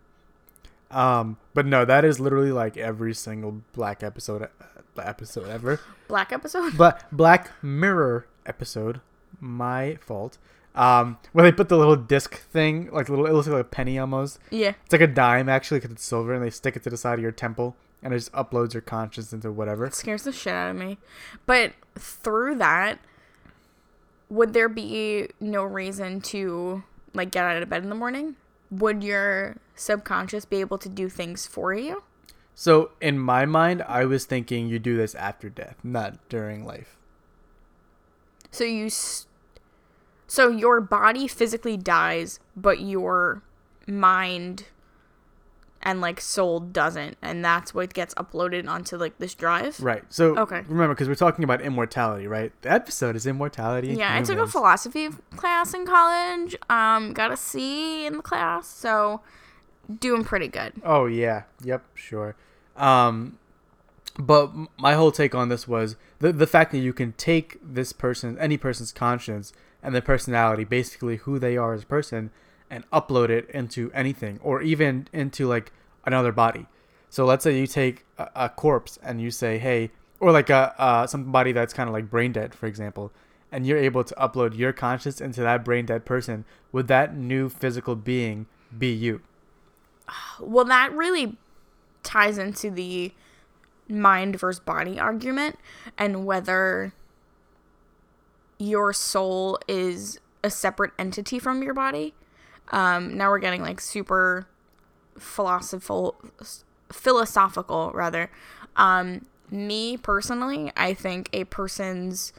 Um, 0.91 1.38
but 1.53 1.65
no, 1.65 1.86
that 1.86 2.03
is 2.03 2.19
literally 2.19 2.51
like 2.51 2.77
every 2.77 3.13
single 3.13 3.62
Black 3.74 4.03
episode 4.03 4.43
uh, 4.43 5.01
episode 5.01 5.48
ever. 5.48 5.79
Black 6.08 6.31
episode? 6.31 6.77
But 6.77 7.03
Black 7.12 7.51
Mirror 7.63 8.27
episode, 8.46 9.01
my 9.39 9.96
fault. 10.01 10.38
Um, 10.75 11.17
where 11.34 11.43
they 11.43 11.51
put 11.51 11.67
the 11.67 11.77
little 11.77 11.96
disc 11.96 12.36
thing, 12.38 12.89
like 12.91 13.10
little, 13.10 13.25
it 13.25 13.34
looks 13.34 13.48
like 13.48 13.60
a 13.60 13.63
penny 13.63 13.98
almost. 14.00 14.39
yeah. 14.51 14.74
It's 14.86 14.91
like 14.93 15.01
a 15.01 15.08
dime 15.08 15.50
actually, 15.50 15.79
because 15.79 15.91
it's 15.91 16.05
silver, 16.05 16.34
and 16.34 16.43
they 16.43 16.50
stick 16.51 16.75
it 16.75 16.84
to 16.84 16.89
the 16.89 16.96
side 16.98 17.15
of 17.15 17.24
your 17.24 17.31
temple, 17.31 17.75
and 18.03 18.13
it 18.13 18.17
just 18.17 18.31
uploads 18.34 18.74
your 18.74 18.81
conscience 18.81 19.34
into 19.34 19.51
whatever. 19.51 19.86
It 19.86 19.96
scares 19.96 20.24
the 20.24 20.31
shit 20.31 20.53
out 20.53 20.69
of 20.72 20.77
me. 20.77 20.98
But 21.46 21.74
through 21.96 22.55
that, 22.55 23.00
would 24.29 24.53
there 24.53 24.69
be 24.69 25.29
no 25.39 25.63
reason 25.63 26.22
to 26.22 26.84
like 27.13 27.31
get 27.31 27.43
out 27.46 27.62
of 27.62 27.67
bed 27.69 27.81
in 27.84 27.89
the 27.89 27.96
morning, 27.96 28.36
would 28.69 29.03
your 29.03 29.55
subconscious 29.75 30.46
be 30.46 30.58
able 30.58 30.77
to 30.77 30.88
do 30.88 31.10
things 31.10 31.48
for 31.48 31.74
you? 31.74 32.03
So 32.53 32.91
in 33.01 33.17
my 33.17 33.46
mind, 33.46 33.81
I 33.88 34.05
was 34.05 34.25
thinking 34.25 34.67
you 34.67 34.77
do 34.79 34.96
this 34.96 35.15
after 35.15 35.50
death, 35.50 35.77
not 35.84 36.19
during 36.29 36.63
life. 36.65 36.96
So 38.51 38.63
you 38.63 38.86
s- 38.88 39.25
so 40.29 40.48
your 40.50 40.79
body 40.79 41.27
physically 41.27 41.75
dies, 41.75 42.39
but 42.55 42.79
your 42.79 43.41
mind 43.88 44.65
and 45.81 46.01
like 46.01 46.21
soul 46.21 46.59
doesn't, 46.59 47.17
and 47.21 47.43
that's 47.43 47.74
what 47.74 47.93
gets 47.93 48.13
uploaded 48.13 48.67
onto 48.69 48.95
like 48.95 49.17
this 49.17 49.33
drive. 49.33 49.79
Right. 49.79 50.03
So 50.09 50.38
Okay. 50.38 50.62
remember, 50.67 50.93
because 50.93 51.07
we're 51.07 51.15
talking 51.15 51.43
about 51.43 51.62
immortality, 51.62 52.27
right? 52.27 52.51
The 52.62 52.71
episode 52.71 53.15
is 53.15 53.25
immortality. 53.25 53.88
Yeah, 53.89 54.15
I 54.15 54.21
took 54.21 54.38
a 54.38 54.45
philosophy 54.45 55.09
class 55.36 55.74
in 55.74 55.86
college. 55.86 56.55
Um, 56.69 57.13
got 57.13 57.31
a 57.31 57.38
C 57.38 58.05
in 58.05 58.17
the 58.17 58.21
class, 58.21 58.67
so 58.67 59.21
doing 60.00 60.24
pretty 60.24 60.48
good. 60.48 60.74
Oh 60.83 61.07
yeah. 61.07 61.43
Yep. 61.63 61.83
Sure. 61.95 62.36
Um, 62.77 63.39
but 64.17 64.51
my 64.77 64.93
whole 64.93 65.12
take 65.12 65.33
on 65.33 65.50
this 65.50 65.67
was 65.67 65.95
the 66.19 66.33
the 66.33 66.45
fact 66.45 66.71
that 66.74 66.79
you 66.79 66.91
can 66.93 67.13
take 67.13 67.57
this 67.63 67.93
person, 67.93 68.38
any 68.38 68.57
person's 68.57 68.91
conscience 68.91 69.53
and 69.81 69.93
their 69.93 70.01
personality, 70.01 70.63
basically 70.63 71.17
who 71.17 71.39
they 71.39 71.57
are 71.57 71.74
as 71.74 71.83
a 71.83 71.88
person, 71.88 72.31
and 72.69 72.89
upload 72.91 73.29
it 73.29 73.50
into 73.50 73.91
anything, 73.93 74.39
or 74.43 74.62
even 74.62 75.07
into 75.13 75.48
like 75.48 75.71
another 76.05 76.31
body. 76.31 76.67
So 77.09 77.25
let's 77.25 77.43
say 77.43 77.57
you 77.59 77.67
take 77.67 78.05
a, 78.17 78.29
a 78.36 78.50
corpse 78.50 79.00
and 79.01 79.19
you 79.21 79.31
say, 79.31 79.57
hey, 79.57 79.91
or 80.19 80.31
like 80.31 80.50
a 80.50 80.79
uh, 80.79 81.07
somebody 81.07 81.51
that's 81.51 81.74
kind 81.74 81.88
of 81.89 81.93
like 81.93 82.09
brain 82.09 82.31
dead, 82.31 82.53
for 82.53 82.67
example, 82.67 83.12
and 83.51 83.65
you're 83.65 83.77
able 83.77 84.03
to 84.03 84.13
upload 84.15 84.57
your 84.57 84.74
conscience 84.74 85.21
into 85.21 85.41
that 85.41 85.65
brain 85.65 85.86
dead 85.86 86.05
person. 86.05 86.45
Would 86.71 86.88
that 86.88 87.15
new 87.15 87.50
physical 87.50 87.95
being 87.95 88.48
be 88.77 88.91
you? 88.91 89.21
Well, 90.39 90.65
that 90.65 90.93
really 90.93 91.38
ties 92.01 92.38
into 92.38 92.71
the 92.71 93.12
mind 93.88 94.39
versus 94.39 94.59
body 94.59 95.00
argument 95.00 95.57
and 95.98 96.25
whether 96.25 96.93
your 98.60 98.94
soul 98.94 99.58
is 99.68 100.20
a 100.44 100.50
separate 100.50 100.92
entity 101.00 101.39
from 101.39 101.63
your 101.63 101.74
body. 101.74 102.13
Um, 102.72 103.18
now 103.18 103.30
we're 103.30 103.39
getting 103.39 103.62
like 103.62 103.82
super 103.82 104.48
philosophical, 105.18 106.16
philosophical 106.92 107.92
rather. 107.94 108.30
Um, 108.75 109.25
me 109.50 109.98
personally, 109.98 110.72
I 110.78 110.94
think 110.94 111.30
a 111.34 111.46
person's 111.46 112.34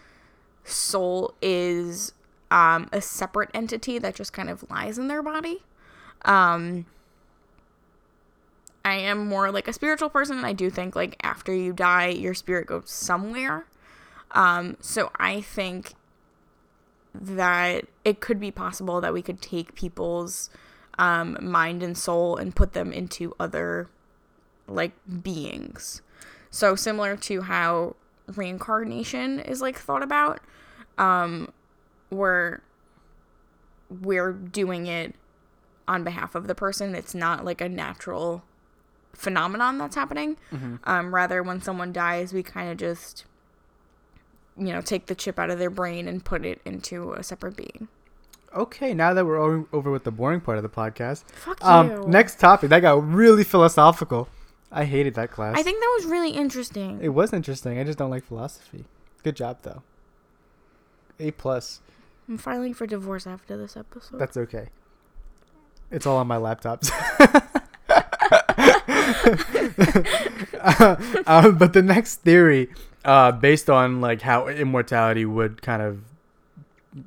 soul 0.64 1.34
is 1.42 2.12
um, 2.50 2.88
a 2.92 3.00
separate 3.00 3.50
entity 3.54 3.98
that 3.98 4.14
just 4.14 4.32
kind 4.32 4.48
of 4.48 4.68
lies 4.70 4.98
in 4.98 5.08
their 5.08 5.22
body. 5.22 5.62
Um, 6.24 6.86
I 8.84 8.94
am 8.94 9.26
more 9.26 9.50
like 9.50 9.68
a 9.68 9.72
spiritual 9.72 10.08
person. 10.08 10.38
and 10.38 10.46
I 10.46 10.52
do 10.52 10.70
think 10.70 10.96
like 10.96 11.16
after 11.22 11.54
you 11.54 11.72
die, 11.72 12.08
your 12.08 12.34
spirit 12.34 12.66
goes 12.66 12.90
somewhere. 12.90 13.66
Um, 14.32 14.76
so 14.80 15.10
I 15.16 15.40
think 15.40 15.94
that 17.14 17.86
it 18.04 18.20
could 18.20 18.38
be 18.38 18.50
possible 18.50 19.00
that 19.00 19.12
we 19.12 19.22
could 19.22 19.40
take 19.42 19.74
people's 19.74 20.50
um, 20.98 21.36
mind 21.40 21.82
and 21.82 21.96
soul 21.96 22.36
and 22.36 22.54
put 22.54 22.72
them 22.72 22.92
into 22.92 23.34
other 23.40 23.88
like 24.68 24.92
beings. 25.22 26.02
So 26.50 26.74
similar 26.74 27.16
to 27.16 27.42
how 27.42 27.96
reincarnation 28.26 29.40
is 29.40 29.60
like 29.60 29.78
thought 29.78 30.02
about, 30.02 30.40
um, 30.98 31.52
where 32.10 32.62
we're 33.88 34.32
doing 34.32 34.86
it 34.86 35.14
on 35.88 36.04
behalf 36.04 36.34
of 36.34 36.46
the 36.46 36.54
person. 36.54 36.94
It's 36.94 37.14
not 37.14 37.44
like 37.44 37.60
a 37.60 37.68
natural 37.68 38.44
phenomenon 39.12 39.78
that's 39.78 39.96
happening. 39.96 40.36
Um, 40.84 41.12
rather, 41.14 41.42
when 41.42 41.60
someone 41.60 41.92
dies, 41.92 42.32
we 42.32 42.42
kind 42.44 42.70
of 42.70 42.76
just, 42.76 43.24
you 44.56 44.72
know, 44.72 44.80
take 44.80 45.06
the 45.06 45.14
chip 45.14 45.38
out 45.38 45.50
of 45.50 45.58
their 45.58 45.70
brain 45.70 46.08
and 46.08 46.24
put 46.24 46.44
it 46.44 46.60
into 46.64 47.12
a 47.12 47.22
separate 47.22 47.56
being. 47.56 47.88
Okay, 48.54 48.94
now 48.94 49.14
that 49.14 49.24
we're 49.24 49.38
over 49.72 49.90
with 49.90 50.04
the 50.04 50.10
boring 50.10 50.40
part 50.40 50.56
of 50.56 50.62
the 50.62 50.68
podcast, 50.68 51.24
Fuck 51.30 51.60
you. 51.62 51.68
um, 51.68 52.10
next 52.10 52.40
topic 52.40 52.70
that 52.70 52.80
got 52.80 53.06
really 53.08 53.44
philosophical. 53.44 54.28
I 54.72 54.84
hated 54.84 55.14
that 55.14 55.30
class. 55.30 55.56
I 55.56 55.62
think 55.62 55.80
that 55.80 55.92
was 55.98 56.06
really 56.06 56.30
interesting. 56.30 56.98
it 57.00 57.10
was 57.10 57.32
interesting. 57.32 57.78
I 57.78 57.84
just 57.84 57.98
don't 57.98 58.10
like 58.10 58.24
philosophy. 58.24 58.86
Good 59.22 59.36
job 59.36 59.58
though. 59.62 59.82
A 61.18 61.30
plus. 61.32 61.80
I'm 62.28 62.38
filing 62.38 62.74
for 62.74 62.86
divorce 62.86 63.26
after 63.26 63.56
this 63.56 63.76
episode. 63.76 64.18
That's 64.18 64.36
okay. 64.36 64.68
It's 65.90 66.06
all 66.06 66.16
on 66.16 66.26
my 66.26 66.36
laptops. 66.36 66.90
uh, 70.60 71.50
but 71.50 71.72
the 71.72 71.82
next 71.82 72.16
theory, 72.16 72.68
uh, 73.04 73.32
based 73.32 73.68
on 73.70 74.00
like 74.00 74.22
how 74.22 74.48
immortality 74.48 75.24
would 75.24 75.62
kind 75.62 75.82
of 75.82 76.04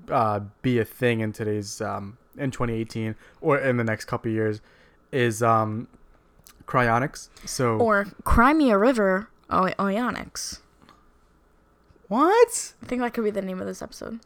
uh, 0.09 0.39
be 0.62 0.79
a 0.79 0.85
thing 0.85 1.19
in 1.19 1.31
today's 1.33 1.81
um, 1.81 2.17
in 2.38 2.51
2018 2.51 3.15
or 3.41 3.57
in 3.59 3.77
the 3.77 3.83
next 3.83 4.05
couple 4.05 4.31
years, 4.31 4.62
is 5.12 5.43
um, 5.43 5.88
cryonics. 6.65 7.29
So 7.45 7.77
or 7.77 8.05
Crimea 8.23 8.77
River 8.77 9.27
o- 9.50 9.65
Ionics. 9.79 10.59
what? 12.07 12.73
I 12.81 12.85
think 12.85 13.01
that 13.01 13.13
could 13.13 13.23
be 13.23 13.31
the 13.31 13.41
name 13.41 13.59
of 13.59 13.67
this 13.67 13.81
episode. 13.81 14.19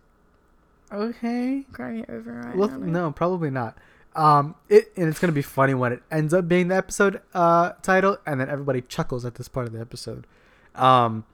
Okay. 0.92 1.66
Crimea 1.74 2.06
River 2.08 2.54
Well, 2.56 2.70
Ionics. 2.70 2.80
no, 2.86 3.12
probably 3.12 3.50
not. 3.50 3.78
Um, 4.16 4.56
it 4.68 4.92
and 4.98 5.08
it's 5.10 5.20
gonna 5.20 5.32
be 5.34 5.44
funny 5.44 5.76
when 5.76 5.92
it 5.94 6.02
ends 6.10 6.34
up 6.34 6.48
being 6.48 6.70
the 6.70 6.76
episode 6.76 7.22
uh 7.36 7.74
title, 7.84 8.18
and 8.26 8.40
then 8.42 8.50
everybody 8.50 8.82
chuckles 8.82 9.26
at 9.26 9.36
this 9.36 9.48
part 9.48 9.68
of 9.68 9.74
the 9.74 9.80
episode. 9.80 10.26
Um, 10.74 11.26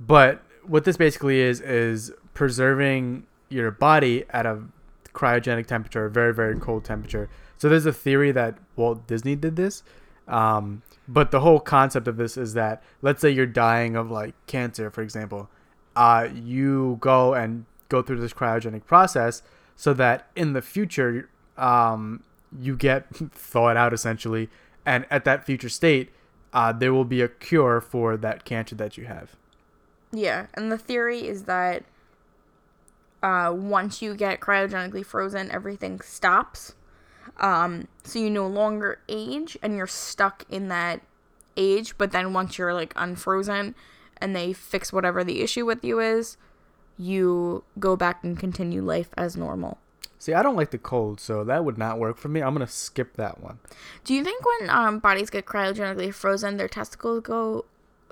but 0.00 0.42
what 0.64 0.84
this 0.84 0.96
basically 0.96 1.40
is 1.40 1.60
is 1.60 2.12
preserving 2.34 3.26
your 3.48 3.70
body 3.70 4.24
at 4.30 4.46
a 4.46 4.62
cryogenic 5.12 5.66
temperature, 5.66 6.08
very 6.08 6.34
very 6.34 6.58
cold 6.58 6.84
temperature. 6.84 7.28
So 7.58 7.68
there's 7.68 7.86
a 7.86 7.92
theory 7.92 8.32
that 8.32 8.58
Walt 8.76 9.06
Disney 9.06 9.36
did 9.36 9.56
this. 9.56 9.82
Um, 10.28 10.82
but 11.08 11.30
the 11.30 11.40
whole 11.40 11.60
concept 11.60 12.08
of 12.08 12.16
this 12.16 12.36
is 12.36 12.54
that 12.54 12.82
let's 13.00 13.20
say 13.20 13.30
you're 13.30 13.46
dying 13.46 13.96
of 13.96 14.10
like 14.10 14.34
cancer, 14.46 14.90
for 14.90 15.02
example, 15.02 15.48
uh, 15.94 16.28
you 16.34 16.98
go 17.00 17.34
and 17.34 17.64
go 17.88 18.02
through 18.02 18.20
this 18.20 18.32
cryogenic 18.32 18.84
process 18.86 19.42
so 19.76 19.94
that 19.94 20.28
in 20.34 20.52
the 20.52 20.62
future 20.62 21.28
um, 21.56 22.22
you 22.58 22.76
get 22.76 23.06
thawed 23.32 23.76
out 23.76 23.92
essentially, 23.92 24.48
and 24.84 25.06
at 25.10 25.24
that 25.24 25.44
future 25.44 25.68
state, 25.68 26.10
uh, 26.52 26.72
there 26.72 26.92
will 26.92 27.04
be 27.04 27.20
a 27.20 27.28
cure 27.28 27.80
for 27.80 28.16
that 28.16 28.44
cancer 28.44 28.74
that 28.74 28.96
you 28.96 29.04
have. 29.04 29.36
Yeah, 30.12 30.46
and 30.54 30.70
the 30.70 30.78
theory 30.78 31.26
is 31.26 31.44
that 31.44 31.84
uh, 33.22 33.52
once 33.54 34.00
you 34.02 34.14
get 34.14 34.40
cryogenically 34.40 35.04
frozen, 35.04 35.50
everything 35.50 36.00
stops. 36.00 36.74
Um, 37.38 37.88
so 38.04 38.18
you 38.18 38.30
no 38.30 38.46
longer 38.46 39.00
age, 39.08 39.58
and 39.62 39.76
you're 39.76 39.86
stuck 39.86 40.44
in 40.48 40.68
that 40.68 41.02
age. 41.56 41.98
But 41.98 42.12
then 42.12 42.32
once 42.32 42.56
you're 42.56 42.74
like 42.74 42.92
unfrozen, 42.96 43.74
and 44.18 44.34
they 44.34 44.52
fix 44.52 44.92
whatever 44.92 45.24
the 45.24 45.42
issue 45.42 45.66
with 45.66 45.84
you 45.84 46.00
is, 46.00 46.36
you 46.98 47.64
go 47.78 47.96
back 47.96 48.22
and 48.24 48.38
continue 48.38 48.82
life 48.82 49.10
as 49.16 49.36
normal. 49.36 49.78
See, 50.18 50.32
I 50.32 50.42
don't 50.42 50.56
like 50.56 50.70
the 50.70 50.78
cold, 50.78 51.20
so 51.20 51.44
that 51.44 51.64
would 51.64 51.76
not 51.76 51.98
work 51.98 52.16
for 52.16 52.28
me. 52.28 52.40
I'm 52.40 52.54
gonna 52.54 52.66
skip 52.66 53.16
that 53.16 53.42
one. 53.42 53.58
Do 54.04 54.14
you 54.14 54.24
think 54.24 54.42
when 54.44 54.70
um, 54.70 54.98
bodies 54.98 55.30
get 55.30 55.44
cryogenically 55.44 56.12
frozen, 56.12 56.56
their 56.56 56.68
testicles 56.68 57.20
go, 57.22 57.66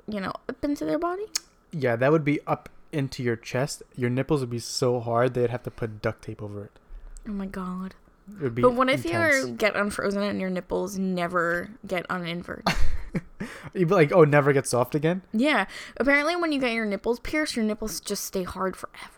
you 0.07 0.19
know, 0.19 0.33
up 0.47 0.63
into 0.63 0.85
their 0.85 0.99
body? 0.99 1.25
Yeah, 1.77 1.95
that 1.97 2.11
would 2.11 2.23
be 2.23 2.39
up 2.47 2.69
into 2.91 3.21
your 3.21 3.35
chest. 3.35 3.83
Your 3.95 4.09
nipples 4.09 4.39
would 4.41 4.49
be 4.49 4.59
so 4.59 4.99
hard 5.01 5.33
they'd 5.33 5.49
have 5.49 5.63
to 5.63 5.71
put 5.71 6.01
duct 6.01 6.21
tape 6.23 6.41
over 6.41 6.63
it. 6.65 6.71
Oh 7.27 7.31
my 7.31 7.45
god. 7.47 7.95
It 8.37 8.41
would 8.43 8.55
be. 8.55 8.61
But 8.61 8.73
what 8.73 8.89
if 8.89 9.05
intense. 9.05 9.47
you 9.47 9.53
get 9.53 9.75
unfrozen 9.75 10.23
and 10.23 10.39
your 10.39 10.49
nipples 10.49 10.97
never 10.97 11.69
get 11.85 12.05
uninverted? 12.09 12.65
You'd 13.73 13.89
be 13.89 13.93
like, 13.93 14.11
oh, 14.13 14.23
never 14.23 14.53
get 14.53 14.65
soft 14.65 14.95
again. 14.95 15.21
yeah. 15.33 15.65
Apparently, 15.97 16.35
when 16.35 16.51
you 16.51 16.59
get 16.59 16.73
your 16.73 16.85
nipples 16.85 17.19
pierced, 17.19 17.55
your 17.55 17.65
nipples 17.65 17.99
just 17.99 18.23
stay 18.23 18.43
hard 18.43 18.75
forever. 18.75 19.11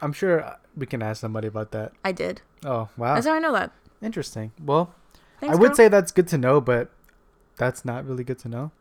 I'm 0.00 0.12
sure 0.12 0.42
uh, 0.44 0.56
we 0.76 0.86
can 0.86 1.02
ask 1.02 1.20
somebody 1.20 1.46
about 1.48 1.70
that. 1.72 1.92
I 2.04 2.10
did. 2.12 2.42
Oh, 2.64 2.88
wow, 2.96 3.14
That's 3.14 3.26
how 3.26 3.34
I 3.34 3.38
know 3.38 3.52
that. 3.52 3.70
interesting. 4.02 4.50
Well, 4.62 4.94
Thanks, 5.40 5.54
I 5.56 5.58
would 5.60 5.68
girl. 5.68 5.76
say 5.76 5.88
that's 5.88 6.10
good 6.12 6.26
to 6.28 6.38
know, 6.38 6.60
but 6.60 6.90
that's 7.56 7.84
not 7.84 8.04
really 8.04 8.24
good 8.24 8.38
to 8.40 8.48
know. 8.48 8.72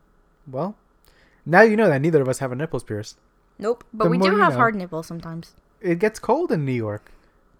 Well, 0.49 0.75
now 1.45 1.62
you 1.62 1.75
know 1.75 1.89
that 1.89 2.01
neither 2.01 2.21
of 2.21 2.29
us 2.29 2.39
have 2.39 2.51
our 2.51 2.55
nipples 2.55 2.83
pierced. 2.83 3.17
Nope. 3.60 3.83
But 3.93 4.05
the 4.05 4.10
we 4.12 4.17
do 4.17 4.38
have 4.38 4.53
know. 4.53 4.57
hard 4.57 4.75
nipples 4.75 5.07
sometimes. 5.07 5.53
It 5.81 6.00
gets 6.00 6.19
cold 6.19 6.51
in 6.51 6.65
New 6.65 6.71
York. 6.74 7.12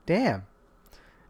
Damn. 0.06 0.46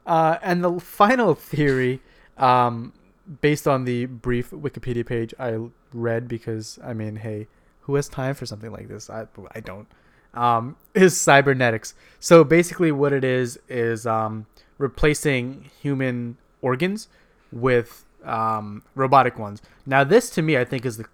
Uh, 0.05 0.37
and 0.41 0.63
the 0.63 0.79
final 0.79 1.35
theory, 1.51 2.01
um, 2.37 2.93
based 3.41 3.67
on 3.67 3.85
the 3.85 4.05
brief 4.05 4.51
Wikipedia 4.51 5.05
page 5.05 5.33
I 5.39 5.57
read, 5.93 6.27
because 6.27 6.79
I 6.83 6.93
mean, 6.93 7.17
hey, 7.17 7.47
who 7.81 7.95
has 7.95 8.07
time 8.09 8.33
for 8.35 8.45
something 8.45 8.71
like 8.71 8.87
this? 8.87 9.09
I 9.09 9.27
I 9.53 9.59
don't. 9.59 9.87
um, 10.33 10.77
is 10.93 11.15
cybernetics. 11.19 11.93
So 12.19 12.43
basically, 12.43 12.91
what 12.91 13.11
it 13.13 13.23
is 13.23 13.59
is 13.69 14.05
um, 14.07 14.45
replacing 14.77 15.69
human 15.81 16.37
organs 16.61 17.07
with 17.51 18.05
um, 18.23 18.83
robotic 18.95 19.37
ones. 19.37 19.61
Now, 19.85 20.03
this 20.05 20.29
to 20.31 20.41
me, 20.41 20.57
I 20.57 20.63
think, 20.65 20.85
is 20.85 20.97
the, 20.97 21.05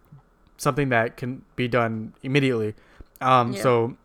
something 0.58 0.90
that 0.90 1.18
can 1.18 1.44
be 1.56 1.68
done 1.68 2.14
immediately. 2.24 2.76
Um, 3.22 3.54
Yeah. 3.54 3.62
So, 3.62 3.98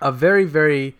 a 0.00 0.12
very, 0.12 0.44
very 0.44 0.96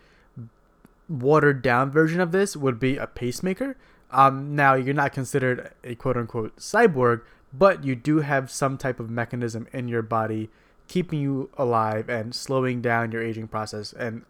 watered 1.09 1.61
down 1.61 1.89
version 1.91 2.19
of 2.19 2.31
this 2.31 2.55
would 2.57 2.79
be 2.79 2.97
a 2.97 3.07
pacemaker. 3.07 3.77
Um, 4.11 4.55
now, 4.55 4.73
you're 4.73 4.93
not 4.93 5.13
considered 5.13 5.71
a 5.83 5.95
quote 5.95 6.17
unquote 6.17 6.57
cyborg, 6.57 7.21
but 7.53 7.83
you 7.83 7.95
do 7.95 8.19
have 8.19 8.49
some 8.51 8.77
type 8.77 8.99
of 8.99 9.09
mechanism 9.09 9.67
in 9.73 9.87
your 9.87 10.01
body 10.01 10.49
keeping 10.87 11.19
you 11.19 11.49
alive 11.57 12.09
and 12.09 12.33
slowing 12.33 12.81
down 12.81 13.11
your 13.11 13.21
aging 13.21 13.47
process 13.47 13.91
and, 13.93 14.23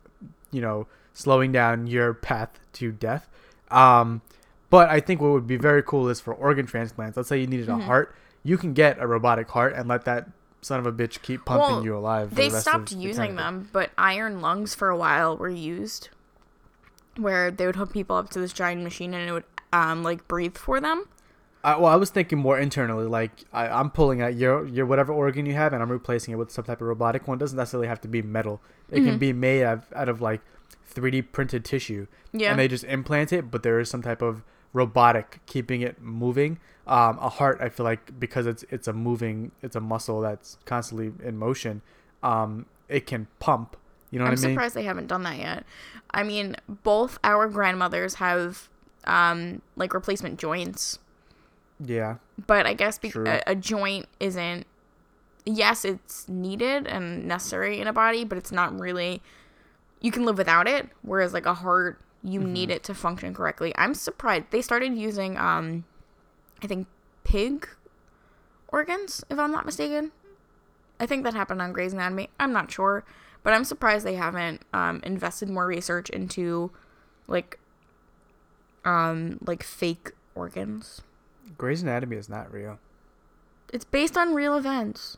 you 0.52 0.62
know, 0.62 0.88
slowing 1.14 1.52
down 1.52 1.86
your 1.88 2.14
path 2.14 2.60
to 2.74 2.92
death. 2.92 3.28
Um, 3.70 4.22
but 4.70 4.90
I 4.90 5.00
think 5.00 5.22
what 5.22 5.32
would 5.32 5.48
be 5.48 5.58
very 5.58 5.84
cool 5.84 6.10
is 6.10 6.20
for 6.20 6.34
organ 6.34 6.66
transplants. 6.66 7.16
Let's 7.18 7.30
say 7.30 7.40
you 7.40 7.48
needed 7.48 7.68
Mhm. 7.68 7.80
a 7.80 7.84
heart, 7.84 8.16
you 8.44 8.58
can 8.58 8.74
get 8.74 8.98
a 9.00 9.08
robotic 9.08 9.50
heart 9.50 9.74
and 9.76 9.88
let 9.88 10.06
that 10.06 10.30
son 10.62 10.80
of 10.80 10.86
a 10.86 10.92
bitch 10.92 11.22
keep 11.22 11.46
pumping 11.46 11.76
Well, 11.78 11.84
you 11.86 11.96
alive. 11.98 12.30
For 12.30 12.36
They 12.36 12.50
the 12.50 12.60
stopped 12.60 12.92
using 12.92 13.32
eternity. 13.32 13.36
them, 13.38 13.70
but 13.72 13.92
iron 13.98 14.42
lungs 14.42 14.74
for 14.76 14.90
a 14.90 14.98
while 14.98 15.38
were 15.38 15.50
used, 15.50 16.10
where 17.16 17.52
they 17.52 17.66
would 17.66 17.76
hook 17.76 17.94
people 17.94 18.16
up 18.16 18.30
to 18.32 18.40
this 18.40 18.54
giant 18.54 18.84
machine 18.84 19.14
and 19.14 19.28
it 19.30 19.32
would 19.32 19.44
um 19.74 20.04
like 20.04 20.28
breathe 20.28 20.58
for 20.58 20.80
them. 20.80 21.06
I, 21.64 21.76
well, 21.76 21.92
I 21.92 21.96
was 21.96 22.10
thinking 22.12 22.38
more 22.38 22.58
internally. 22.58 23.06
Like 23.06 23.32
I, 23.52 23.68
I'm 23.68 23.90
pulling 23.90 24.22
out 24.22 24.36
your 24.36 24.66
your 24.68 24.86
whatever 24.86 25.12
organ 25.12 25.46
you 25.46 25.54
have, 25.54 25.74
and 25.74 25.82
I'm 25.82 25.92
replacing 25.92 26.34
it 26.34 26.38
with 26.38 26.52
some 26.52 26.64
type 26.66 26.82
of 26.82 26.88
robotic 26.88 27.28
one. 27.28 27.38
It 27.38 27.40
doesn't 27.40 27.58
necessarily 27.58 27.88
have 27.88 28.00
to 28.02 28.08
be 28.08 28.22
metal. 28.22 28.62
It 28.90 29.04
can 29.04 29.16
Mhm. 29.16 29.20
be 29.20 29.34
made 29.34 29.64
out 29.64 29.74
of, 29.80 29.94
out 29.96 30.10
of 30.10 30.22
like 30.22 30.42
3D 30.90 31.22
printed 31.34 31.66
tissue, 31.66 32.08
Yeah. 32.32 32.52
and 32.52 32.60
they 32.60 32.68
just 32.68 32.84
implant 32.86 33.34
it. 33.34 33.52
But 33.52 33.64
there 33.64 33.80
is 33.80 33.90
some 33.90 34.02
type 34.02 34.22
of 34.22 34.44
robotic 34.74 35.40
keeping 35.46 35.82
it 35.82 36.02
moving. 36.02 36.60
Um, 36.86 37.18
a 37.20 37.28
heart, 37.30 37.60
I 37.62 37.70
feel 37.70 37.84
like 37.84 38.18
because 38.20 38.46
it's 38.46 38.64
it's 38.70 38.88
a 38.88 38.94
moving, 38.94 39.52
it's 39.62 39.76
a 39.76 39.82
muscle 39.82 40.22
that's 40.22 40.58
constantly 40.66 41.12
in 41.28 41.38
motion. 41.38 41.82
Um, 42.24 42.66
it 42.88 43.06
can 43.06 43.28
pump. 43.40 43.76
You 44.12 44.20
know 44.20 44.26
I'm 44.26 44.32
what 44.32 44.40
I 44.40 44.42
mean? 44.42 44.52
I'm 44.52 44.56
surprised 44.56 44.76
they 44.76 44.84
haven't 44.84 45.08
done 45.08 45.24
that 45.24 45.38
yet. 45.38 45.66
I 46.12 46.24
mean, 46.24 46.56
both 46.84 47.20
our 47.24 47.48
grandmothers 47.50 48.16
have 48.16 48.70
um 49.04 49.62
like 49.76 49.94
replacement 49.94 50.40
joints, 50.40 51.00
Yeah. 51.84 52.16
but 52.48 52.66
I 52.66 52.74
guess 52.74 52.98
be- 53.00 53.12
a, 53.16 53.42
a 53.48 53.56
joint 53.56 54.06
isn't. 54.20 54.66
Yes, 55.46 55.86
it's 55.86 56.28
needed 56.28 56.88
and 56.88 57.26
necessary 57.26 57.80
in 57.80 57.88
a 57.88 57.94
body, 57.94 58.24
but 58.26 58.38
it's 58.38 58.52
not 58.52 58.78
really. 58.80 59.22
You 60.02 60.12
can 60.12 60.26
live 60.26 60.38
without 60.38 60.68
it, 60.68 60.90
whereas 61.02 61.34
like 61.34 61.46
a 61.46 61.54
heart, 61.54 62.00
you 62.24 62.40
Mm-hmm. 62.42 62.54
need 62.54 62.70
it 62.72 62.84
to 62.86 62.94
function 62.94 63.34
correctly. 63.34 63.74
I'm 63.78 63.94
surprised 63.94 64.46
they 64.52 64.62
started 64.62 64.96
using 64.96 65.38
um, 65.38 65.86
I 66.64 66.68
think 66.68 66.88
pig 67.24 67.68
organs, 68.70 69.24
if 69.30 69.38
I'm 69.40 69.52
not 69.52 69.66
mistaken. 69.66 70.12
I 71.00 71.06
think 71.06 71.24
that 71.24 71.34
happened 71.36 71.62
on 71.62 71.74
Grey's 71.74 71.94
Anatomy. 71.94 72.30
I'm 72.40 72.52
not 72.52 72.72
sure, 72.72 73.04
but 73.44 73.54
I'm 73.54 73.64
surprised 73.64 74.06
they 74.06 74.16
haven't 74.16 74.62
um, 74.74 75.00
invested 75.04 75.48
more 75.50 75.68
research 75.68 76.10
into 76.10 76.72
like 77.28 77.60
um 78.86 79.38
like 79.46 79.64
fake 79.64 80.12
organs. 80.36 81.02
Grey's 81.58 81.82
Anatomy 81.82 82.18
is 82.18 82.30
not 82.30 82.52
real. 82.52 82.80
It's 83.74 83.86
based 83.86 84.18
on 84.18 84.34
real 84.34 84.56
events. 84.56 85.18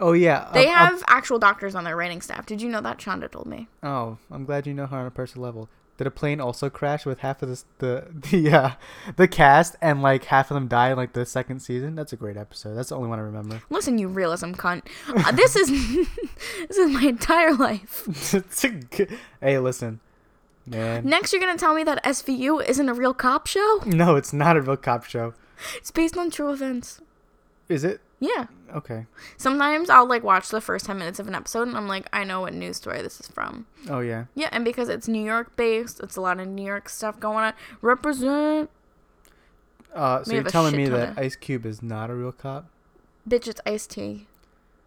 Oh 0.00 0.12
yeah. 0.12 0.50
They 0.52 0.66
up- 0.68 0.72
up- 0.82 0.90
have 0.90 1.04
actual 1.08 1.38
doctors 1.38 1.74
on 1.74 1.84
their 1.84 1.96
writing 1.96 2.20
staff. 2.20 2.46
Did 2.46 2.60
you 2.62 2.68
know 2.68 2.80
that? 2.82 2.98
Shonda 2.98 3.30
told 3.30 3.46
me. 3.46 3.68
Oh, 3.82 4.18
I'm 4.30 4.44
glad 4.44 4.66
you 4.66 4.74
know 4.74 4.86
her 4.86 4.96
on 4.98 5.06
a 5.06 5.10
personal 5.10 5.44
level. 5.44 5.68
Did 5.98 6.06
a 6.06 6.10
plane 6.10 6.40
also 6.40 6.68
crash 6.68 7.06
with 7.06 7.20
half 7.20 7.42
of 7.42 7.48
this, 7.48 7.64
the 7.78 8.06
the 8.30 8.50
uh, 8.52 8.70
the 9.16 9.26
cast 9.26 9.76
and 9.80 10.02
like 10.02 10.24
half 10.24 10.50
of 10.50 10.54
them 10.54 10.68
die 10.68 10.90
in 10.90 10.96
like 10.96 11.12
the 11.14 11.24
second 11.24 11.60
season? 11.60 11.94
That's 11.94 12.12
a 12.12 12.16
great 12.16 12.36
episode. 12.36 12.74
That's 12.74 12.90
the 12.90 12.96
only 12.96 13.08
one 13.08 13.18
I 13.18 13.22
remember. 13.22 13.62
Listen, 13.70 13.96
you 13.98 14.08
realism 14.08 14.52
cunt. 14.52 14.82
Uh, 15.08 15.32
this 15.32 15.56
is 15.56 15.68
this 16.68 16.76
is 16.76 16.90
my 16.92 17.02
entire 17.04 17.54
life. 17.54 18.06
It's 18.34 18.64
a 18.64 18.68
good- 18.70 19.18
hey, 19.40 19.58
listen, 19.58 20.00
man. 20.66 21.06
Next, 21.06 21.32
you're 21.32 21.40
gonna 21.40 21.56
tell 21.58 21.74
me 21.74 21.84
that 21.84 22.02
SVU 22.04 22.66
isn't 22.68 22.88
a 22.88 22.94
real 22.94 23.14
cop 23.14 23.46
show? 23.46 23.80
No, 23.86 24.16
it's 24.16 24.32
not 24.32 24.56
a 24.56 24.60
real 24.60 24.76
cop 24.76 25.04
show. 25.04 25.32
It's 25.76 25.90
based 25.90 26.18
on 26.18 26.30
true 26.30 26.50
events. 26.52 27.00
Is 27.68 27.84
it? 27.84 28.00
Yeah. 28.20 28.46
Okay. 28.74 29.06
Sometimes 29.36 29.90
I'll 29.90 30.06
like 30.08 30.22
watch 30.22 30.48
the 30.48 30.60
first 30.60 30.86
10 30.86 30.98
minutes 30.98 31.18
of 31.18 31.28
an 31.28 31.34
episode 31.34 31.68
and 31.68 31.76
I'm 31.76 31.86
like, 31.88 32.08
I 32.12 32.24
know 32.24 32.40
what 32.42 32.54
news 32.54 32.76
story 32.78 33.02
this 33.02 33.20
is 33.20 33.28
from. 33.28 33.66
Oh 33.90 34.00
yeah. 34.00 34.24
Yeah, 34.34 34.48
and 34.52 34.64
because 34.64 34.88
it's 34.88 35.06
New 35.08 35.22
York 35.22 35.54
based, 35.56 36.00
it's 36.00 36.16
a 36.16 36.20
lot 36.20 36.40
of 36.40 36.48
New 36.48 36.64
York 36.64 36.88
stuff 36.88 37.20
going 37.20 37.44
on. 37.44 37.52
Represent. 37.82 38.70
Uh, 39.94 40.22
so 40.22 40.30
We 40.30 40.36
you're 40.36 40.44
telling 40.44 40.76
me 40.76 40.86
that 40.88 41.10
of- 41.10 41.18
Ice 41.18 41.36
Cube 41.36 41.66
is 41.66 41.82
not 41.82 42.10
a 42.10 42.14
real 42.14 42.32
cop? 42.32 42.66
Bitch, 43.28 43.48
it's 43.48 43.60
Ice 43.66 43.86
T. 43.86 44.26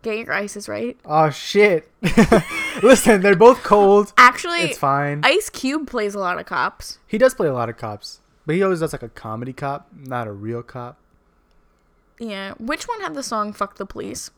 Get 0.01 0.17
your 0.19 0.31
ices 0.33 0.69
right. 0.69 0.97
Oh 1.03 1.29
shit! 1.29 1.91
Listen, 2.81 3.21
they're 3.21 3.35
both 3.35 3.63
cold. 3.63 4.13
Actually, 4.17 4.59
It's 4.61 4.77
fine. 4.77 5.19
Ice 5.25 5.49
Cube 5.49 5.87
plays 5.87 6.15
a 6.15 6.19
lot 6.19 6.39
of 6.39 6.45
cops. 6.45 6.99
He 7.05 7.17
does 7.17 7.33
play 7.33 7.47
a 7.47 7.53
lot 7.53 7.67
of 7.67 7.75
cops, 7.75 8.21
but 8.45 8.55
he 8.55 8.63
always 8.63 8.79
does 8.79 8.93
like 8.93 9.03
a 9.03 9.09
comedy 9.09 9.51
cop, 9.51 9.89
not 9.93 10.25
a 10.25 10.31
real 10.31 10.63
cop. 10.63 10.97
Yeah. 12.19 12.53
Which 12.57 12.83
one 12.87 13.01
had 13.01 13.15
the 13.15 13.23
song 13.23 13.53
Fuck 13.53 13.77
the 13.77 13.85
Police? 13.85 14.31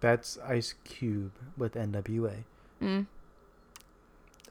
That's 0.00 0.38
Ice 0.46 0.74
Cube 0.84 1.32
with 1.56 1.74
NWA. 1.74 2.44
Mm. 2.82 3.06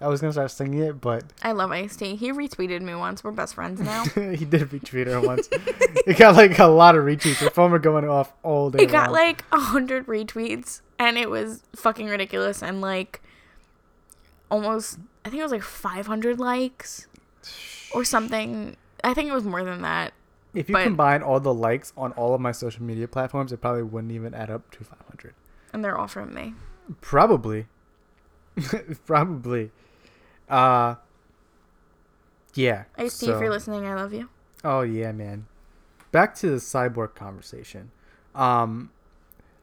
I 0.01 0.07
was 0.07 0.19
gonna 0.19 0.33
start 0.33 0.51
singing 0.51 0.79
it, 0.79 0.99
but 0.99 1.23
I 1.43 1.53
love 1.53 1.71
Ice 1.71 1.95
T. 1.95 2.15
He 2.15 2.31
retweeted 2.31 2.81
me 2.81 2.95
once. 2.95 3.23
We're 3.23 3.31
best 3.31 3.53
friends 3.55 3.79
now. 3.79 4.03
he 4.15 4.43
did 4.43 4.69
retweet 4.69 5.07
her 5.07 5.21
once. 5.21 5.47
it 5.51 6.17
got 6.17 6.35
like 6.35 6.59
a 6.59 6.65
lot 6.65 6.95
of 6.95 7.05
retweets. 7.05 7.37
Her 7.37 7.49
phone 7.49 7.71
were 7.71 7.79
going 7.79 8.09
off 8.09 8.33
all 8.43 8.69
day. 8.69 8.83
it 8.83 8.91
got 8.91 9.11
long. 9.11 9.13
like 9.13 9.45
a 9.51 9.59
hundred 9.59 10.07
retweets 10.07 10.81
and 10.99 11.17
it 11.17 11.29
was 11.29 11.63
fucking 11.75 12.07
ridiculous 12.07 12.61
and 12.61 12.81
like 12.81 13.21
almost 14.51 14.99
I 15.23 15.29
think 15.29 15.39
it 15.39 15.43
was 15.43 15.51
like 15.51 15.61
500 15.61 16.39
likes 16.39 17.07
or 17.93 18.03
something. 18.03 18.75
I 19.03 19.13
think 19.13 19.29
it 19.29 19.33
was 19.33 19.45
more 19.45 19.63
than 19.63 19.83
that. 19.83 20.13
If 20.53 20.69
you 20.69 20.73
but- 20.73 20.83
combine 20.83 21.21
all 21.23 21.39
the 21.39 21.53
likes 21.53 21.93
on 21.97 22.11
all 22.13 22.33
of 22.33 22.41
my 22.41 22.51
social 22.51 22.83
media 22.83 23.07
platforms, 23.07 23.51
it 23.51 23.61
probably 23.61 23.83
wouldn't 23.83 24.11
even 24.13 24.33
add 24.33 24.49
up 24.49 24.69
to 24.71 24.83
500. 24.83 25.33
And 25.73 25.83
they're 25.83 25.97
all 25.97 26.07
from 26.07 26.33
me. 26.33 26.53
Probably. 27.01 27.67
Probably. 29.05 29.71
Uh. 30.49 30.95
Yeah. 32.53 32.83
Ice 32.97 33.17
T, 33.17 33.25
so- 33.27 33.35
if 33.35 33.41
you're 33.41 33.49
listening, 33.49 33.85
I 33.87 33.95
love 33.95 34.13
you. 34.13 34.29
Oh 34.63 34.81
yeah, 34.81 35.11
man. 35.11 35.47
Back 36.11 36.35
to 36.35 36.49
the 36.49 36.57
cyborg 36.57 37.15
conversation. 37.15 37.91
Um, 38.35 38.91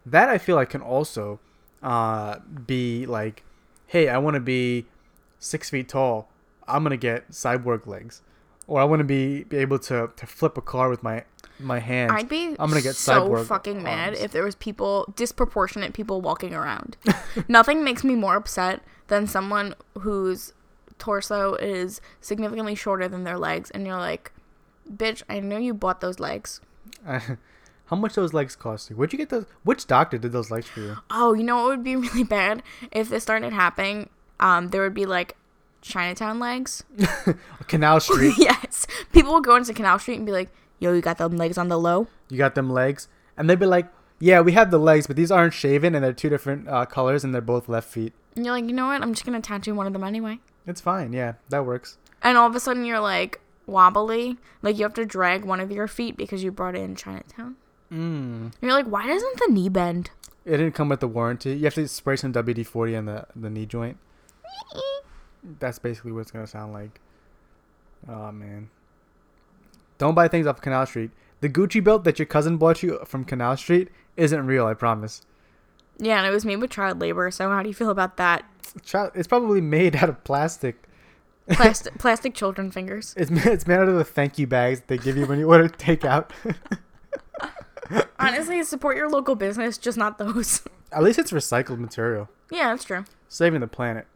that 0.05 0.29
I 0.29 0.38
feel 0.38 0.57
like 0.57 0.70
can 0.70 0.81
also 0.83 1.38
uh, 1.83 2.38
be 2.66 3.07
like, 3.07 3.44
hey, 3.87 4.09
I 4.09 4.18
want 4.18 4.35
to 4.35 4.40
be 4.40 4.87
six 5.38 5.70
feet 5.70 5.88
tall. 5.88 6.29
I'm 6.66 6.83
gonna 6.83 6.96
get 6.96 7.31
cyborg 7.31 7.87
legs, 7.87 8.22
or 8.70 8.80
I 8.80 8.85
want 8.85 9.00
to 9.00 9.04
be, 9.04 9.42
be 9.42 9.56
able 9.56 9.80
to, 9.80 10.11
to 10.14 10.26
flip 10.26 10.56
a 10.56 10.62
car 10.62 10.88
with 10.88 11.02
my 11.02 11.24
my 11.59 11.80
hands. 11.80 12.12
I'd 12.14 12.28
be 12.28 12.56
I'm 12.59 12.70
gonna 12.70 12.80
get 12.80 12.94
so 12.94 13.44
fucking 13.44 13.83
mad 13.83 14.14
if 14.14 14.33
there 14.33 14.44
was 14.44 14.54
people 14.54 15.12
disproportionate 15.14 15.92
people 15.92 16.22
walking 16.22 16.54
around. 16.54 16.96
Nothing 17.48 17.85
makes 17.85 18.02
me 18.02 18.14
more 18.14 18.37
upset 18.37 18.83
than 19.09 19.26
someone 19.26 19.74
whose 19.98 20.54
torso 20.98 21.54
is 21.54 22.00
significantly 22.20 22.74
shorter 22.74 23.09
than 23.09 23.24
their 23.24 23.37
legs 23.37 23.70
and 23.72 23.87
you're 23.87 23.98
like, 23.98 24.33
"Bitch, 24.90 25.22
I 25.28 25.40
know 25.40 25.59
you 25.59 25.74
bought 25.74 26.00
those 26.00 26.18
legs." 26.18 26.62
How 27.04 27.96
much 27.96 28.14
those 28.14 28.33
legs 28.33 28.54
cost 28.54 28.88
you? 28.88 28.96
Where'd 28.96 29.12
you 29.12 29.18
get 29.18 29.30
those? 29.30 29.46
Which 29.64 29.87
doctor 29.87 30.16
did 30.16 30.30
those 30.30 30.50
legs 30.50 30.68
for 30.68 30.80
you? 30.80 30.96
Oh, 31.11 31.35
you 31.35 31.42
know 31.42 31.56
what 31.56 31.66
would 31.66 31.85
be 31.85 31.96
really 32.06 32.24
bad 32.24 32.62
if 32.92 33.09
this 33.11 33.24
started 33.24 33.52
happening? 33.52 34.09
Um, 34.38 34.68
there 34.68 34.80
would 34.83 34.94
be 34.94 35.06
like 35.06 35.37
Chinatown 35.82 36.38
legs. 36.38 36.84
Canal 37.68 38.00
Street. 38.00 38.34
yes, 38.38 38.86
people 39.12 39.32
will 39.32 39.40
go 39.40 39.56
into 39.56 39.72
Canal 39.74 39.98
Street 39.98 40.16
and 40.16 40.26
be 40.26 40.32
like, 40.32 40.50
"Yo, 40.78 40.92
you 40.92 41.00
got 41.00 41.18
them 41.18 41.36
legs 41.36 41.58
on 41.58 41.68
the 41.68 41.78
low." 41.78 42.08
you 42.30 42.38
got 42.38 42.54
them 42.54 42.70
legs, 42.70 43.08
and 43.36 43.50
they'd 43.50 43.58
be 43.58 43.66
like, 43.66 43.86
yeah, 44.18 44.40
we 44.40 44.52
have 44.52 44.70
the 44.70 44.78
legs, 44.78 45.06
but 45.06 45.16
these 45.16 45.30
aren't 45.30 45.54
shaven, 45.54 45.94
and 45.94 46.04
they're 46.04 46.12
two 46.12 46.28
different 46.28 46.68
uh, 46.68 46.86
colors, 46.86 47.24
and 47.24 47.34
they're 47.34 47.40
both 47.40 47.68
left 47.68 47.88
feet. 47.88 48.12
And 48.36 48.44
you're 48.44 48.54
like, 48.54 48.66
you 48.66 48.72
know 48.72 48.86
what? 48.86 49.02
I'm 49.02 49.12
just 49.12 49.24
gonna 49.24 49.40
tattoo 49.40 49.74
one 49.74 49.86
of 49.86 49.92
them 49.92 50.04
anyway. 50.04 50.38
It's 50.66 50.80
fine. 50.80 51.12
Yeah, 51.12 51.34
that 51.48 51.66
works. 51.66 51.98
And 52.22 52.36
all 52.36 52.46
of 52.46 52.54
a 52.54 52.60
sudden, 52.60 52.84
you're 52.84 53.00
like 53.00 53.40
wobbly, 53.66 54.36
like 54.62 54.76
you 54.76 54.84
have 54.84 54.94
to 54.94 55.06
drag 55.06 55.44
one 55.44 55.58
of 55.58 55.70
your 55.70 55.88
feet 55.88 56.16
because 56.16 56.44
you 56.44 56.52
brought 56.52 56.76
it 56.76 56.82
in 56.82 56.94
Chinatown. 56.94 57.56
Mm. 57.90 58.42
And 58.42 58.54
you're 58.60 58.72
like, 58.72 58.86
why 58.86 59.06
doesn't 59.06 59.38
the 59.38 59.52
knee 59.52 59.68
bend? 59.68 60.10
It 60.44 60.52
didn't 60.52 60.74
come 60.74 60.88
with 60.88 61.00
the 61.00 61.08
warranty. 61.08 61.54
You 61.54 61.64
have 61.64 61.74
to 61.74 61.88
spray 61.88 62.16
some 62.16 62.32
WD 62.32 62.66
forty 62.66 62.94
on 62.94 63.06
the 63.06 63.26
the 63.34 63.50
knee 63.50 63.66
joint. 63.66 63.96
That's 65.59 65.79
basically 65.79 66.12
what 66.12 66.20
it's 66.20 66.31
gonna 66.31 66.46
sound 66.46 66.72
like. 66.72 67.00
Oh 68.09 68.31
man. 68.33 68.70
Don't 69.98 70.14
buy 70.14 70.29
things 70.29 70.46
off 70.46 70.61
Canal 70.61 70.87
Street. 70.87 71.11
The 71.40 71.48
Gucci 71.48 71.83
belt 71.83 72.05
that 72.05 72.18
your 72.18 72.26
cousin 72.26 72.57
bought 72.57 72.83
you 72.83 73.00
from 73.07 73.24
Canal 73.24 73.57
Street 73.57 73.88
isn't 74.16 74.46
real, 74.46 74.66
I 74.66 74.74
promise. 74.74 75.22
Yeah, 75.98 76.18
and 76.18 76.26
it 76.26 76.31
was 76.31 76.44
made 76.44 76.57
with 76.57 76.70
child 76.70 77.00
labor. 77.00 77.31
So 77.31 77.48
how 77.50 77.62
do 77.62 77.68
you 77.68 77.74
feel 77.74 77.90
about 77.90 78.16
that? 78.16 78.44
Child. 78.83 79.12
It's 79.14 79.29
probably 79.29 79.61
made 79.61 79.96
out 79.96 80.09
of 80.09 80.22
plastic. 80.24 80.76
Plastic, 81.50 81.94
plastic 81.98 82.35
children 82.35 82.70
fingers. 82.70 83.14
It's 83.16 83.31
it's 83.31 83.66
made 83.66 83.79
out 83.79 83.88
of 83.88 83.96
the 83.96 84.05
thank 84.05 84.38
you 84.38 84.46
bags 84.46 84.83
they 84.87 84.96
give 84.98 85.16
you 85.16 85.26
when 85.26 85.38
you 85.38 85.48
order 85.48 85.68
takeout. 85.68 86.31
Honestly, 88.18 88.62
support 88.62 88.96
your 88.96 89.09
local 89.11 89.35
business, 89.35 89.76
just 89.76 89.98
not 89.98 90.18
those. 90.18 90.62
At 90.92 91.03
least 91.03 91.18
it's 91.18 91.33
recycled 91.33 91.79
material, 91.79 92.29
yeah, 92.50 92.68
that's 92.70 92.85
true. 92.85 93.05
saving 93.29 93.61
the 93.61 93.66
planet. 93.66 94.07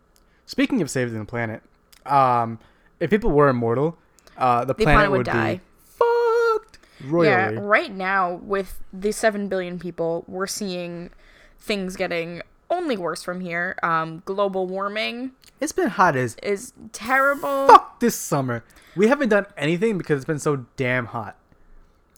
Speaking 0.47 0.83
of 0.83 0.91
saving 0.91 1.19
the 1.19 1.25
planet, 1.25 1.63
um, 2.07 2.59
if 3.01 3.11
people 3.11 3.31
were 3.31 3.49
immortal, 3.49 3.97
uh, 4.37 4.61
the 4.65 4.69
The 4.69 4.75
planet, 4.75 4.95
planet 4.97 5.11
would, 5.11 5.17
would 5.19 5.27
die. 5.27 5.55
be 5.57 5.61
fucked 5.85 6.79
royally. 7.05 7.29
Yeah, 7.29 7.61
right 7.61 7.93
now 7.93 8.35
with 8.35 8.83
the 8.93 9.13
seven 9.13 9.49
billion 9.49 9.79
people, 9.79 10.25
we're 10.27 10.47
seeing 10.47 11.11
things 11.59 11.97
getting 11.97 12.43
only 12.71 12.97
worse 12.97 13.23
from 13.23 13.41
here. 13.41 13.77
Um, 13.83 14.23
global 14.25 14.67
warming 14.67 15.33
It's 15.61 15.73
been 15.73 15.89
hot 15.89 16.17
as 16.17 16.37
is 16.43 16.73
terrible. 16.93 17.67
fuck 17.69 18.01
this 18.01 18.15
summer. 18.17 18.65
We 18.97 19.09
haven't 19.09 19.31
done 19.31 19.47
anything 19.57 19.99
because 19.99 20.17
it's 20.19 20.25
been 20.27 20.39
so 20.39 20.67
damn 20.77 21.07
hot. 21.07 21.37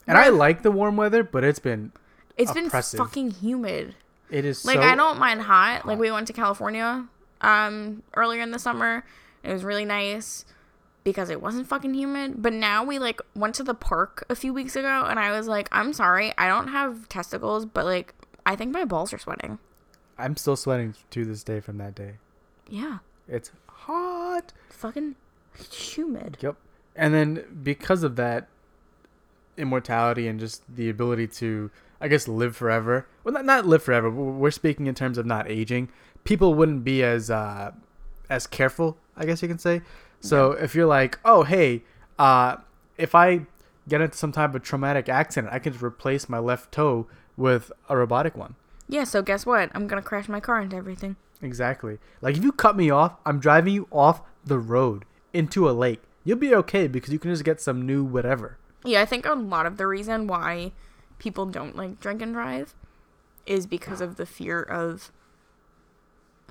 And 0.07 0.17
I 0.19 0.29
like 0.29 0.63
the 0.63 0.71
warm 0.71 0.97
weather, 0.97 1.23
but 1.25 1.43
it's 1.45 1.59
been 1.59 1.93
It's 2.37 2.53
been 2.53 2.71
fucking 2.71 3.33
humid. 3.33 3.95
it 4.31 4.45
is 4.45 4.65
Like 4.65 4.77
so 4.77 4.83
I 4.83 4.95
don't 4.95 5.19
mind 5.19 5.43
hot. 5.43 5.87
Like 5.87 5.99
we 5.99 6.11
went 6.11 6.27
to 6.29 6.33
California 6.33 7.07
um 7.41 8.03
earlier 8.15 8.43
in 8.43 8.51
the 8.51 8.59
summer. 8.59 9.05
It 9.43 9.53
was 9.53 9.65
really 9.65 9.85
nice 9.85 10.45
because 11.05 11.31
it 11.31 11.41
wasn't 11.41 11.69
fucking 11.69 11.95
humid. 11.95 12.43
But 12.43 12.53
now 12.53 12.83
we 12.85 12.99
like 12.99 13.21
went 13.35 13.55
to 13.57 13.63
the 13.63 13.75
park 13.75 14.25
a 14.29 14.35
few 14.35 14.53
weeks 14.53 14.75
ago 14.75 15.07
and 15.09 15.19
I 15.21 15.31
was 15.37 15.47
like, 15.47 15.69
I'm 15.71 15.93
sorry, 15.93 16.33
I 16.37 16.49
don't 16.49 16.69
have 16.69 17.09
testicles, 17.09 17.65
but 17.65 17.85
like 17.85 18.13
I 18.45 18.57
think 18.57 18.73
my 18.73 18.85
balls 18.85 19.13
are 19.13 19.19
sweating. 19.19 19.59
I'm 20.19 20.37
still 20.37 20.57
sweating 20.57 20.95
to 21.11 21.25
this 21.25 21.45
day 21.45 21.61
from 21.61 21.79
that 21.79 21.95
day. 21.95 22.15
Yeah. 22.69 22.99
It's 23.29 23.53
hot. 23.69 24.53
Fucking 24.71 25.15
humid. 25.71 26.39
Yep. 26.41 26.57
And 26.97 27.15
then 27.15 27.45
because 27.63 28.03
of 28.03 28.17
that 28.17 28.49
immortality 29.57 30.27
and 30.29 30.39
just 30.41 30.63
the 30.75 30.89
ability 30.89 31.27
to 31.29 31.71
I 32.01 32.09
guess 32.09 32.29
live 32.29 32.57
forever. 32.57 33.07
Well 33.25 33.33
not 33.35 33.45
not 33.45 33.65
live 33.67 33.83
forever. 33.83 34.11
but 34.11 34.23
We're 34.23 34.51
speaking 34.51 34.87
in 34.87 34.95
terms 34.95 35.19
of 35.19 35.27
not 35.27 35.49
aging. 35.51 35.89
People 36.27 36.55
wouldn't 36.55 36.85
be 36.85 37.03
as 37.03 37.31
uh 37.31 37.73
as 38.29 38.47
careful, 38.47 38.97
I 39.17 39.25
guess 39.25 39.43
you 39.43 39.49
can 39.49 39.59
say. 39.59 39.83
So 40.21 40.53
if 40.53 40.75
you're 40.75 40.87
like, 40.87 41.19
"Oh, 41.25 41.43
hey, 41.45 41.83
uh 42.19 42.57
if 42.99 43.15
I 43.15 43.47
get 43.89 44.01
into 44.01 44.17
some 44.17 44.33
type 44.33 44.55
of 44.55 44.63
traumatic 44.63 45.09
accident, 45.09 45.53
I 45.53 45.59
can 45.59 45.73
just 45.73 45.85
replace 45.85 46.29
my 46.29 46.39
left 46.39 46.73
toe 46.73 47.07
with 47.37 47.71
a 47.89 47.97
robotic 47.97 48.37
one." 48.37 48.57
Yeah, 48.89 49.05
so 49.05 49.23
guess 49.23 49.47
what? 49.47 49.71
I'm 49.75 49.87
gonna 49.87 50.03
crash 50.03 50.29
my 50.29 50.41
car 50.41 50.61
into 50.61 50.77
everything. 50.77 51.17
Exactly. 51.43 51.99
Like 52.21 52.37
if 52.37 52.43
you 52.43 52.53
cut 52.53 52.77
me 52.77 52.91
off, 52.91 53.17
I'm 53.25 53.39
driving 53.39 53.75
you 53.75 53.89
off 53.93 54.23
the 54.45 54.59
road 54.59 55.05
into 55.33 55.69
a 55.69 55.73
lake. 55.73 56.03
You'll 56.25 56.39
be 56.39 56.55
okay 56.55 56.87
because 56.89 57.13
you 57.13 57.19
can 57.19 57.31
just 57.31 57.45
get 57.45 57.61
some 57.61 57.87
new 57.87 58.03
whatever. 58.05 58.59
Yeah, 58.85 59.01
I 59.03 59.05
think 59.07 59.27
a 59.27 59.35
lot 59.35 59.67
of 59.67 59.77
the 59.77 59.87
reason 59.87 60.27
why 60.27 60.73
people 61.19 61.47
don't 61.47 61.77
like 61.77 62.01
drink 62.01 62.23
and 62.23 62.33
drive 62.33 62.75
is 63.47 63.67
because 63.67 64.01
of 64.01 64.17
the 64.17 64.27
fear 64.27 64.61
of 64.63 65.13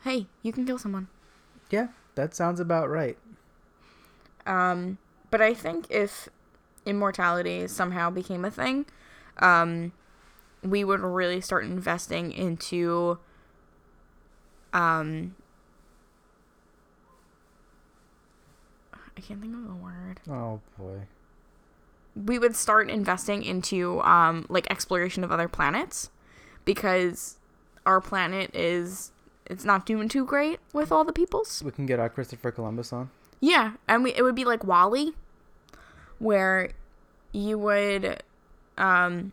hey, 0.05 0.27
you 0.41 0.53
can 0.53 0.65
kill 0.65 0.77
someone. 0.77 1.09
Yeah, 1.69 1.89
that 2.15 2.33
sounds 2.33 2.59
about 2.61 2.89
right. 2.89 3.17
Um, 4.45 4.97
but 5.31 5.41
I 5.41 5.53
think 5.53 5.87
if 5.89 6.29
immortality 6.85 7.67
somehow 7.67 8.09
became 8.11 8.45
a 8.45 8.51
thing, 8.51 8.85
um, 9.39 9.91
we 10.63 10.83
would 10.83 11.01
really 11.01 11.41
start 11.41 11.65
investing 11.65 12.31
into 12.31 13.19
um 14.73 15.35
I 19.17 19.21
can't 19.21 19.41
think 19.41 19.53
of 19.55 19.63
the 19.67 19.75
word. 19.75 20.19
Oh 20.29 20.61
boy. 20.77 21.01
we 22.15 22.39
would 22.39 22.55
start 22.55 22.89
investing 22.89 23.43
into 23.43 24.01
um 24.01 24.45
like 24.49 24.67
exploration 24.69 25.23
of 25.23 25.31
other 25.31 25.47
planets 25.47 26.09
because 26.65 27.37
our 27.85 28.01
planet 28.01 28.53
is 28.55 29.11
it's 29.47 29.65
not 29.65 29.85
doing 29.85 30.09
too 30.09 30.25
great 30.25 30.59
with 30.73 30.91
all 30.91 31.03
the 31.03 31.13
peoples. 31.13 31.61
We 31.63 31.71
can 31.71 31.85
get 31.85 31.99
our 31.99 32.09
Christopher 32.09 32.51
Columbus 32.51 32.91
on. 32.93 33.09
Yeah, 33.39 33.73
and 33.87 34.03
we 34.03 34.13
it 34.13 34.21
would 34.23 34.35
be 34.35 34.45
like 34.45 34.63
WALL-E 34.63 35.13
where 36.19 36.71
you 37.31 37.57
would 37.59 38.23
um 38.77 39.31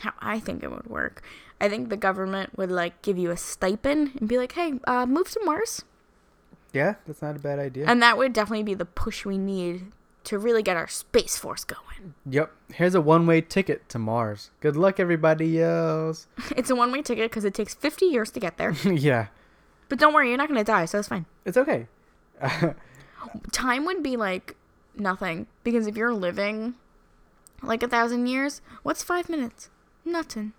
how 0.00 0.12
I 0.20 0.40
think 0.40 0.62
it 0.62 0.70
would 0.70 0.86
work. 0.86 1.22
I 1.60 1.68
think 1.68 1.88
the 1.88 1.96
government 1.96 2.58
would 2.58 2.70
like 2.70 3.00
give 3.02 3.16
you 3.16 3.30
a 3.30 3.36
stipend 3.36 4.12
and 4.18 4.28
be 4.28 4.36
like, 4.38 4.52
"Hey, 4.52 4.74
uh 4.86 5.06
move 5.06 5.30
to 5.30 5.40
Mars." 5.44 5.84
Yeah, 6.72 6.96
that's 7.06 7.22
not 7.22 7.36
a 7.36 7.38
bad 7.38 7.58
idea. 7.60 7.86
And 7.86 8.02
that 8.02 8.18
would 8.18 8.32
definitely 8.32 8.64
be 8.64 8.74
the 8.74 8.84
push 8.84 9.24
we 9.24 9.38
need 9.38 9.92
to 10.24 10.38
really 10.38 10.62
get 10.62 10.76
our 10.76 10.88
space 10.88 11.36
force 11.38 11.64
going. 11.64 12.14
yep. 12.28 12.50
Here's 12.72 12.94
a 12.94 13.00
one-way 13.00 13.42
ticket 13.42 13.88
to 13.90 13.98
Mars. 13.98 14.50
Good 14.60 14.74
luck, 14.76 14.98
everybody 14.98 15.62
else. 15.62 16.26
It's 16.56 16.70
a 16.70 16.74
one-way 16.74 17.02
ticket 17.02 17.30
cuz 17.30 17.44
it 17.44 17.54
takes 17.54 17.74
50 17.74 18.06
years 18.06 18.30
to 18.32 18.40
get 18.40 18.56
there. 18.56 18.70
yeah, 18.84 19.26
But 19.88 19.98
don't 19.98 20.12
worry, 20.14 20.28
you're 20.28 20.38
not 20.38 20.48
going 20.48 20.58
to 20.58 20.64
die, 20.64 20.84
so 20.86 20.98
it's 20.98 21.08
fine. 21.08 21.26
it's 21.44 21.56
okay. 21.56 21.86
Time 23.52 23.84
would 23.84 24.02
be 24.02 24.16
like 24.16 24.56
nothing 24.96 25.46
because 25.62 25.86
if 25.86 25.96
you're 25.96 26.12
living 26.14 26.74
like 27.62 27.82
a 27.82 27.88
thousand 27.88 28.26
years, 28.26 28.60
what's 28.82 29.02
five 29.02 29.28
minutes? 29.28 29.70
Nothing. 30.04 30.52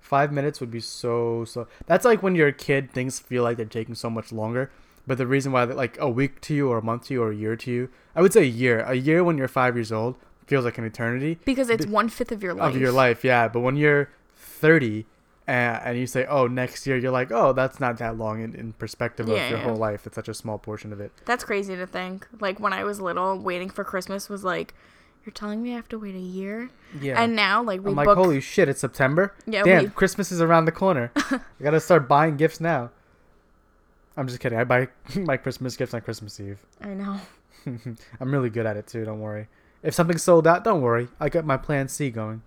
Five 0.00 0.32
minutes 0.32 0.60
would 0.60 0.70
be 0.70 0.80
so 0.80 1.44
so. 1.44 1.66
That's 1.86 2.04
like 2.04 2.22
when 2.22 2.34
you're 2.34 2.48
a 2.48 2.52
kid, 2.52 2.90
things 2.92 3.18
feel 3.18 3.42
like 3.42 3.56
they're 3.56 3.66
taking 3.66 3.94
so 3.94 4.10
much 4.10 4.32
longer. 4.32 4.70
But 5.06 5.18
the 5.18 5.26
reason 5.26 5.50
why, 5.52 5.64
like 5.64 5.98
a 5.98 6.08
week 6.08 6.40
to 6.42 6.54
you, 6.54 6.68
or 6.70 6.78
a 6.78 6.82
month 6.82 7.06
to 7.06 7.14
you, 7.14 7.22
or 7.22 7.32
a 7.32 7.34
year 7.34 7.56
to 7.56 7.70
you, 7.70 7.88
I 8.14 8.22
would 8.22 8.32
say 8.32 8.42
a 8.42 8.44
year. 8.44 8.80
A 8.80 8.94
year 8.94 9.24
when 9.24 9.36
you're 9.36 9.48
five 9.48 9.74
years 9.76 9.90
old 9.90 10.16
feels 10.46 10.64
like 10.64 10.78
an 10.78 10.84
eternity 10.84 11.38
Because 11.44 11.70
it's 11.70 11.86
one 11.86 12.08
fifth 12.08 12.30
of 12.30 12.42
your 12.42 12.54
life. 12.54 12.74
of 12.74 12.80
your 12.80 12.92
life. 12.92 13.24
Yeah, 13.24 13.48
but 13.48 13.60
when 13.60 13.76
you're 13.76 14.10
thirty 14.36 15.06
and, 15.46 15.80
and 15.84 15.98
you 15.98 16.06
say, 16.06 16.24
"Oh, 16.26 16.46
next 16.46 16.86
year," 16.86 16.96
you're 16.96 17.10
like, 17.12 17.30
"Oh, 17.32 17.52
that's 17.52 17.80
not 17.80 17.98
that 17.98 18.16
long 18.16 18.42
in, 18.42 18.54
in 18.54 18.72
perspective 18.74 19.28
Yeah, 19.28 19.34
of 19.44 19.50
your 19.50 19.58
yeah. 19.58 19.64
whole 19.64 19.76
life. 19.76 20.06
It's 20.06 20.14
such 20.14 20.28
a 20.28 20.34
small 20.34 20.58
portion 20.58 20.92
of 20.92 21.00
it." 21.00 21.12
That's 21.24 21.44
crazy 21.44 21.74
to 21.76 21.86
think. 21.86 22.26
Like 22.40 22.60
when 22.60 22.72
I 22.72 22.84
was 22.84 23.00
little, 23.00 23.38
waiting 23.38 23.68
for 23.70 23.82
Christmas 23.84 24.28
was 24.28 24.44
like, 24.44 24.74
you're 25.24 25.32
telling 25.32 25.62
me 25.62 25.72
I 25.72 25.76
have 25.76 25.88
to 25.90 25.98
wait 25.98 26.14
a 26.14 26.18
year? 26.18 26.70
Yeah. 27.00 27.20
And 27.22 27.34
now, 27.36 27.62
like 27.62 27.80
we 27.82 27.90
I'm 27.90 27.96
like, 27.96 28.06
book. 28.06 28.18
holy 28.18 28.40
shit, 28.40 28.68
it's 28.68 28.80
September. 28.80 29.34
Yeah, 29.46 29.62
Damn, 29.64 29.84
we- 29.84 29.90
Christmas 29.90 30.30
is 30.32 30.40
around 30.40 30.64
the 30.66 30.72
corner. 30.72 31.10
I 31.16 31.40
gotta 31.62 31.80
start 31.80 32.08
buying 32.08 32.36
gifts 32.36 32.60
now. 32.60 32.90
I'm 34.16 34.26
just 34.28 34.40
kidding. 34.40 34.58
I 34.58 34.64
buy 34.64 34.88
my 35.16 35.36
Christmas 35.36 35.76
gifts 35.76 35.94
on 35.94 36.00
Christmas 36.02 36.38
Eve. 36.38 36.58
I 36.80 36.88
know. 36.88 37.18
I'm 37.66 38.32
really 38.32 38.50
good 38.50 38.66
at 38.66 38.76
it 38.76 38.86
too. 38.86 39.04
Don't 39.04 39.20
worry. 39.20 39.48
If 39.82 39.94
something's 39.94 40.22
sold 40.22 40.46
out, 40.46 40.64
don't 40.64 40.80
worry. 40.82 41.08
I 41.18 41.28
got 41.28 41.44
my 41.44 41.56
Plan 41.56 41.88
C 41.88 42.10
going. 42.10 42.42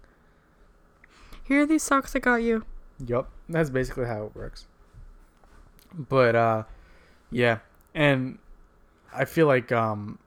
Here 1.43 1.61
are 1.61 1.65
these 1.65 1.83
socks 1.83 2.15
I 2.15 2.19
got 2.19 2.35
you. 2.37 2.65
Yup, 3.05 3.29
that's 3.49 3.69
basically 3.69 4.05
how 4.05 4.25
it 4.25 4.35
works. 4.35 4.65
But 5.93 6.35
uh, 6.35 6.63
yeah, 7.31 7.59
and 7.93 8.37
I 9.13 9.25
feel 9.25 9.47
like 9.47 9.71
um, 9.71 10.19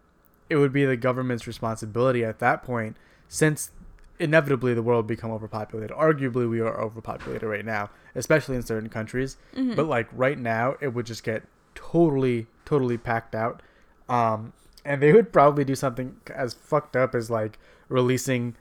it 0.51 0.57
would 0.57 0.73
be 0.73 0.85
the 0.85 0.97
government's 0.97 1.47
responsibility 1.47 2.25
at 2.25 2.39
that 2.41 2.63
point, 2.63 2.97
since 3.29 3.71
inevitably 4.19 4.75
the 4.75 4.83
world 4.83 5.07
become 5.07 5.31
overpopulated. 5.31 5.97
Arguably, 5.97 6.49
we 6.49 6.61
are 6.61 6.81
overpopulated 6.81 7.49
right 7.49 7.65
now, 7.65 7.91
especially 8.15 8.57
in 8.57 8.63
certain 8.63 8.89
countries. 8.89 9.37
Mm-hmm. 9.55 9.75
But 9.75 9.87
like 9.87 10.09
right 10.13 10.39
now, 10.39 10.77
it 10.81 10.89
would 10.89 11.07
just 11.07 11.23
get 11.23 11.45
totally, 11.75 12.47
totally 12.65 12.99
packed 12.99 13.35
out. 13.35 13.63
Um, 14.09 14.53
and 14.85 15.03
they 15.03 15.13
would 15.13 15.33
probably 15.33 15.65
do 15.65 15.75
something 15.75 16.17
as 16.35 16.55
fucked 16.55 16.97
up 16.97 17.15
as 17.15 17.31
like 17.31 17.59
releasing 17.89 18.57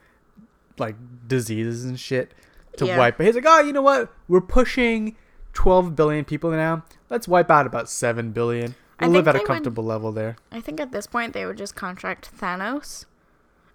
like 0.78 0.94
diseases 1.26 1.84
and 1.84 1.98
shit 1.98 2.32
to 2.78 2.86
Yeah. 2.86 2.98
wipe. 2.98 3.16
But 3.18 3.26
he's 3.26 3.34
like, 3.34 3.44
oh, 3.46 3.60
you 3.60 3.72
know 3.72 3.82
what? 3.82 4.12
We're 4.28 4.40
pushing 4.40 5.16
12 5.52 5.94
billion 5.96 6.24
people 6.24 6.50
now. 6.50 6.84
Let's 7.10 7.28
wipe 7.28 7.50
out 7.50 7.66
about 7.66 7.88
7 7.88 8.32
billion. 8.32 8.74
We'll 9.00 9.10
live 9.10 9.28
at 9.28 9.34
a 9.34 9.38
they 9.38 9.42
would- 9.42 9.46
comfortable 9.46 9.84
level 9.84 10.10
there. 10.12 10.36
I 10.50 10.60
think 10.60 10.80
at 10.80 10.90
this 10.92 11.06
point 11.06 11.32
they 11.32 11.46
would 11.46 11.56
just 11.58 11.76
contract 11.76 12.30
Thanos 12.36 13.04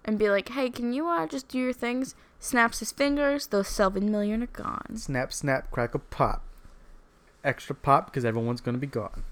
and 0.03 0.19
be 0.19 0.29
like, 0.29 0.49
hey, 0.49 0.69
can 0.69 0.91
you 0.93 1.07
uh, 1.07 1.27
just 1.27 1.47
do 1.47 1.57
your 1.57 1.71
things? 1.73 2.13
Snaps 2.39 2.79
his 2.79 2.91
fingers, 2.91 3.47
those 3.47 3.69
seven 3.69 4.11
million 4.11 4.43
are 4.43 4.47
gone. 4.47 4.97
Snap, 4.97 5.31
snap, 5.31 5.71
crackle, 5.71 6.01
pop. 6.09 6.43
Extra 7.41 7.73
pop 7.73 8.07
because 8.07 8.25
everyone's 8.25 8.59
going 8.59 8.75
to 8.75 8.79
be 8.79 8.87
gone. 8.87 9.23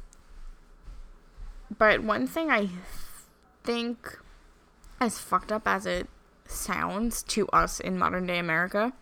But 1.78 2.04
one 2.04 2.28
thing 2.28 2.50
I 2.50 2.70
think, 3.64 4.18
as 5.00 5.20
fucked 5.20 5.52
up 5.52 5.64
as 5.66 5.86
it 5.86 6.08
sounds 6.46 7.24
to 7.24 7.48
us 7.50 7.80
in 7.80 7.98
modern 7.98 8.26
day 8.28 8.40
America, 8.40 8.94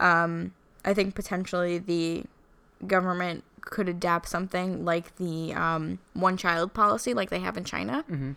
um, 0.00 0.52
I 0.84 0.94
think 0.94 1.14
potentially 1.14 1.78
the 1.78 2.24
government 2.86 3.44
could 3.60 3.88
adapt 3.88 4.28
something 4.28 4.84
like 4.84 5.16
the 5.16 5.52
um, 5.54 5.98
one 6.14 6.36
child 6.36 6.72
policy, 6.72 7.14
like 7.14 7.30
they 7.30 7.40
have 7.40 7.56
in 7.56 7.64
China. 7.64 8.04
Mm-hmm. 8.10 8.32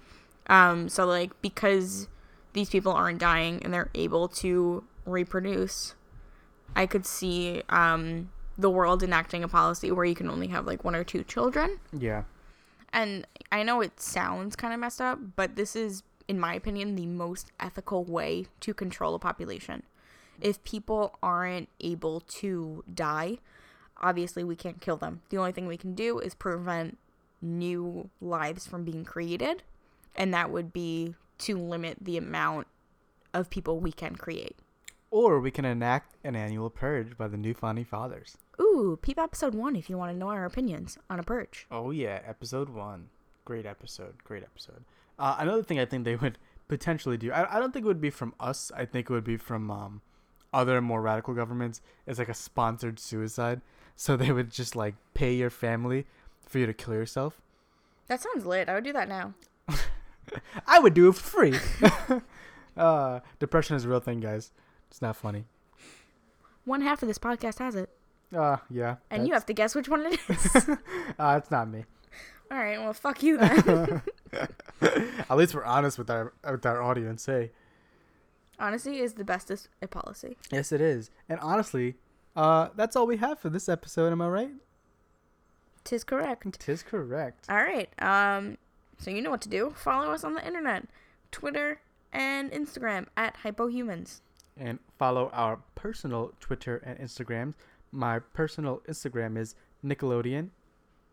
Um, 0.52 0.90
so, 0.90 1.06
like, 1.06 1.40
because 1.42 2.08
these 2.54 2.70
people 2.70 2.92
aren't 2.92 3.20
dying 3.20 3.62
and 3.64 3.74
they're 3.74 3.92
able 3.94 4.28
to 4.28 4.84
reproduce, 5.06 5.96
I 6.76 6.88
could 6.88 7.06
see 7.06 7.62
um, 7.70 8.32
the 8.58 8.70
world 8.70 9.04
enacting 9.04 9.44
a 9.44 9.48
policy 9.48 9.92
where 9.92 10.06
you 10.06 10.16
can 10.16 10.30
only 10.30 10.48
have 10.48 10.66
like 10.66 10.84
one 10.84 10.96
or 10.96 11.04
two 11.04 11.24
children. 11.24 11.80
Yeah. 11.98 12.24
And 12.92 13.28
I 13.52 13.62
know 13.62 13.82
it 13.82 14.00
sounds 14.00 14.56
kind 14.56 14.74
of 14.74 14.80
messed 14.80 15.00
up, 15.00 15.20
but 15.36 15.56
this 15.56 15.76
is, 15.76 16.02
in 16.28 16.40
my 16.40 16.56
opinion, 16.56 16.96
the 16.96 17.06
most 17.06 17.52
ethical 17.60 18.04
way 18.04 18.48
to 18.62 18.74
control 18.74 19.14
a 19.14 19.20
population. 19.20 19.84
If 20.42 20.64
people 20.64 21.18
aren't 21.22 21.70
able 21.80 22.22
to 22.22 22.84
die, 22.94 23.40
obviously 23.98 24.44
we 24.44 24.56
can't 24.56 24.82
kill 24.82 24.98
them. 24.98 25.22
The 25.30 25.38
only 25.38 25.52
thing 25.52 25.68
we 25.68 25.78
can 25.78 25.94
do 25.94 26.20
is 26.20 26.34
prevent 26.34 26.98
new 27.42 28.10
lives 28.22 28.68
from 28.68 28.84
being 28.84 29.06
created, 29.06 29.64
and 30.16 30.34
that 30.34 30.52
would 30.52 30.74
be 30.74 31.16
to 31.40 31.58
limit 31.58 31.98
the 32.02 32.18
amount 32.18 32.68
of 33.34 33.50
people 33.50 33.80
we 33.80 33.92
can 33.92 34.16
create. 34.16 34.58
Or 35.12 35.40
we 35.40 35.52
can 35.52 35.66
enact 35.66 36.16
an 36.24 36.36
annual 36.36 36.70
purge 36.70 37.18
by 37.18 37.28
the 37.28 37.38
new 37.38 37.54
founding 37.54 37.86
fathers. 37.86 38.38
Ooh, 38.62 39.00
peep 39.02 39.18
episode 39.18 39.56
one 39.56 39.76
if 39.76 39.90
you 39.90 39.98
want 39.98 40.12
to 40.12 40.18
know 40.18 40.30
our 40.30 40.46
opinions 40.46 40.98
on 41.10 41.20
a 41.20 41.24
purge. 41.24 41.66
Oh 41.72 41.92
yeah, 41.92 42.20
episode 42.28 42.70
one. 42.70 43.10
Great 43.46 43.66
episode. 43.66 44.24
Great 44.24 44.44
episode. 44.44 44.84
Uh, 45.18 45.38
another 45.40 45.64
thing 45.64 45.80
I 45.80 45.86
think 45.86 46.04
they 46.04 46.16
would 46.16 46.38
potentially 46.68 47.18
do. 47.18 47.32
I, 47.32 47.58
I 47.58 47.60
don't 47.60 47.74
think 47.74 47.86
it 47.86 47.88
would 47.88 48.02
be 48.02 48.12
from 48.12 48.36
us. 48.40 48.72
I 48.76 48.86
think 48.86 49.10
it 49.10 49.14
would 49.14 49.24
be 49.24 49.38
from 49.38 49.72
um, 49.72 50.02
other 50.54 50.82
more 50.82 51.02
radical 51.02 51.34
governments. 51.34 51.82
is 52.08 52.20
like 52.20 52.30
a 52.30 52.34
sponsored 52.34 53.00
suicide. 53.00 53.62
So 53.96 54.16
they 54.16 54.32
would 54.32 54.50
just 54.52 54.76
like 54.76 54.96
pay 55.14 55.34
your 55.34 55.50
family 55.50 56.06
for 56.48 56.60
you 56.60 56.66
to 56.66 56.74
kill 56.74 56.94
yourself. 56.94 57.42
That 58.08 58.22
sounds 58.22 58.46
lit. 58.46 58.70
I 58.70 58.76
would 58.76 58.84
do 58.84 58.94
that 58.94 59.08
now. 59.10 59.34
I 60.68 60.80
would 60.80 60.94
do 60.94 61.10
it 61.10 61.16
for 61.16 61.50
free. 61.50 61.60
uh, 62.78 63.20
depression 63.40 63.76
is 63.76 63.86
a 63.86 63.90
real 63.90 64.00
thing, 64.00 64.20
guys. 64.20 64.52
It's 64.90 65.02
not 65.02 65.16
funny. 65.16 65.46
One 66.66 66.82
half 66.82 67.02
of 67.02 67.08
this 67.08 67.18
podcast 67.20 67.60
has 67.60 67.76
it, 67.76 67.90
Uh, 68.36 68.58
yeah. 68.70 68.96
and 69.10 69.28
you 69.28 69.34
have 69.34 69.46
to 69.48 69.54
guess 69.54 69.76
which 69.76 69.90
one 69.90 70.06
it 70.06 70.20
is. 70.30 70.56
Uh, 71.20 71.36
it's 71.42 71.52
not 71.52 71.70
me. 71.70 71.86
All 72.52 72.58
right, 72.58 72.80
well, 72.80 72.94
fuck 72.94 73.22
you 73.22 73.38
then. 73.38 74.02
At 74.82 75.38
least 75.38 75.54
we're 75.54 75.64
honest 75.64 75.98
with 76.00 76.10
our 76.10 76.34
with 76.50 76.66
our 76.66 76.82
audience. 76.82 77.26
Hey. 77.26 77.52
Honesty 78.60 79.00
is 79.00 79.14
the 79.14 79.24
bestest 79.24 79.70
policy. 79.90 80.38
Yes, 80.52 80.72
it 80.72 80.82
is. 80.82 81.10
And 81.28 81.40
honestly, 81.40 81.96
uh, 82.36 82.70
that's 82.76 82.96
all 82.96 83.08
we 83.08 83.18
have 83.18 83.40
for 83.40 83.50
this 83.50 83.70
episode. 83.70 84.12
Am 84.12 84.22
I 84.22 84.28
right? 84.28 84.52
Tis 85.84 86.04
correct. 86.04 86.60
Tis 86.60 86.84
correct. 86.84 87.46
All 87.50 87.58
right. 87.58 87.90
Um. 88.02 88.58
So 88.98 89.12
you 89.12 89.22
know 89.22 89.30
what 89.30 89.42
to 89.42 89.50
do. 89.50 89.74
Follow 89.76 90.12
us 90.12 90.24
on 90.24 90.34
the 90.34 90.46
internet, 90.46 90.86
Twitter 91.32 91.80
and 92.12 92.52
Instagram 92.52 93.08
at 93.16 93.38
Hypohumans. 93.44 94.22
And 94.58 94.80
follow 94.98 95.30
our 95.32 95.60
personal 95.76 96.34
Twitter 96.42 96.78
and 96.86 97.00
Instagrams. 97.00 97.54
My 97.92 98.20
personal 98.20 98.82
Instagram 98.90 99.38
is 99.38 99.56
Nickalodean. 99.84 100.50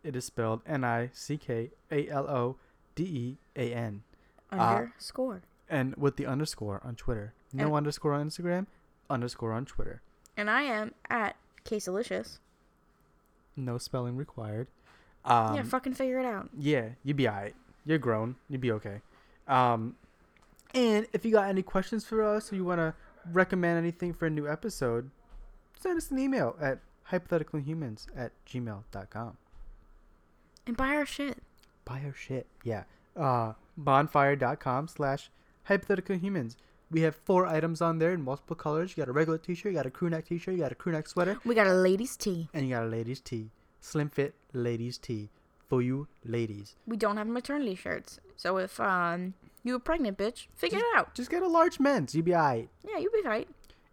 It 0.03 0.15
is 0.15 0.25
spelled 0.25 0.61
N 0.65 0.83
I 0.83 1.09
C 1.13 1.37
K 1.37 1.71
A 1.91 2.09
L 2.09 2.27
O 2.27 2.57
D 2.95 3.03
E 3.03 3.37
A 3.55 3.73
N. 3.73 4.03
Underscore. 4.51 5.41
And 5.69 5.95
with 5.95 6.15
the 6.15 6.25
underscore 6.25 6.81
on 6.83 6.95
Twitter. 6.95 7.33
No 7.53 7.65
And- 7.67 7.75
underscore 7.75 8.13
on 8.13 8.27
Instagram, 8.29 8.67
underscore 9.09 9.51
on 9.53 9.65
Twitter. 9.65 10.01
And 10.35 10.49
I 10.49 10.61
am 10.63 10.93
at 11.09 11.35
Casealicious. 11.65 12.39
No 13.55 13.77
spelling 13.77 14.15
required. 14.15 14.67
Um, 15.25 15.55
yeah, 15.55 15.63
fucking 15.63 15.93
figure 15.95 16.19
it 16.19 16.25
out. 16.25 16.49
Yeah, 16.57 16.89
you'd 17.03 17.17
be 17.17 17.27
alright. 17.27 17.55
You're 17.85 17.97
grown. 17.97 18.35
You'd 18.49 18.61
be 18.61 18.71
okay. 18.73 19.01
Um, 19.47 19.95
and 20.73 21.07
if 21.11 21.25
you 21.25 21.31
got 21.31 21.49
any 21.49 21.63
questions 21.63 22.05
for 22.05 22.23
us 22.23 22.51
or 22.51 22.55
you 22.55 22.63
want 22.63 22.79
to 22.79 22.93
recommend 23.31 23.77
anything 23.77 24.13
for 24.13 24.25
a 24.27 24.29
new 24.29 24.47
episode, 24.47 25.09
send 25.79 25.97
us 25.97 26.11
an 26.11 26.19
email 26.19 26.55
at 26.61 26.79
hypotheticalhumans 27.11 28.07
at 28.15 28.31
gmail.com. 28.45 29.37
And 30.65 30.77
buy 30.77 30.89
our 30.95 31.05
shit. 31.05 31.41
Buy 31.85 32.01
our 32.05 32.13
shit. 32.13 32.45
Yeah. 32.63 32.83
Uh, 33.15 33.53
bonfire.com 33.77 34.87
slash 34.89 35.29
hypotheticalhumans. 35.69 36.55
We 36.89 37.01
have 37.01 37.15
four 37.15 37.45
items 37.45 37.81
on 37.81 37.99
there 37.99 38.13
in 38.13 38.21
multiple 38.21 38.55
colors. 38.55 38.91
You 38.95 39.01
got 39.01 39.09
a 39.09 39.13
regular 39.13 39.37
t-shirt, 39.37 39.71
you 39.73 39.77
got 39.77 39.85
a 39.85 39.91
crew 39.91 40.09
neck 40.09 40.25
t-shirt, 40.27 40.53
you 40.55 40.61
got 40.61 40.71
a 40.71 40.75
crew 40.75 40.93
neck 40.93 41.07
sweater, 41.07 41.37
We 41.43 41.53
got 41.55 41.67
a 41.67 41.73
ladies' 41.73 42.15
tea. 42.15 42.47
and 42.53 42.65
you 42.67 42.73
got 42.75 42.83
a 42.83 42.87
ladies 42.87 43.19
tee. 43.19 43.51
Slim 43.81 44.09
fit 44.09 44.33
ladies 44.53 44.97
tee 44.97 45.29
for 45.67 45.81
you 45.81 46.07
ladies. 46.25 46.75
We 46.85 46.95
don't 46.97 47.17
have 47.17 47.27
maternity 47.27 47.75
shirts. 47.75 48.19
So 48.37 48.57
if 48.57 48.79
um 48.79 49.33
you 49.63 49.75
a 49.75 49.79
pregnant 49.79 50.17
bitch, 50.17 50.47
figure 50.55 50.79
it 50.79 50.85
out. 50.95 51.13
Just 51.13 51.29
get 51.29 51.43
a 51.43 51.47
large 51.47 51.79
men's. 51.79 52.15
You'll 52.15 52.23
be 52.25 52.33
alright. 52.35 52.69
Yeah, 52.87 52.97
you'll 52.99 53.11
be 53.11 53.27
right. 53.27 53.47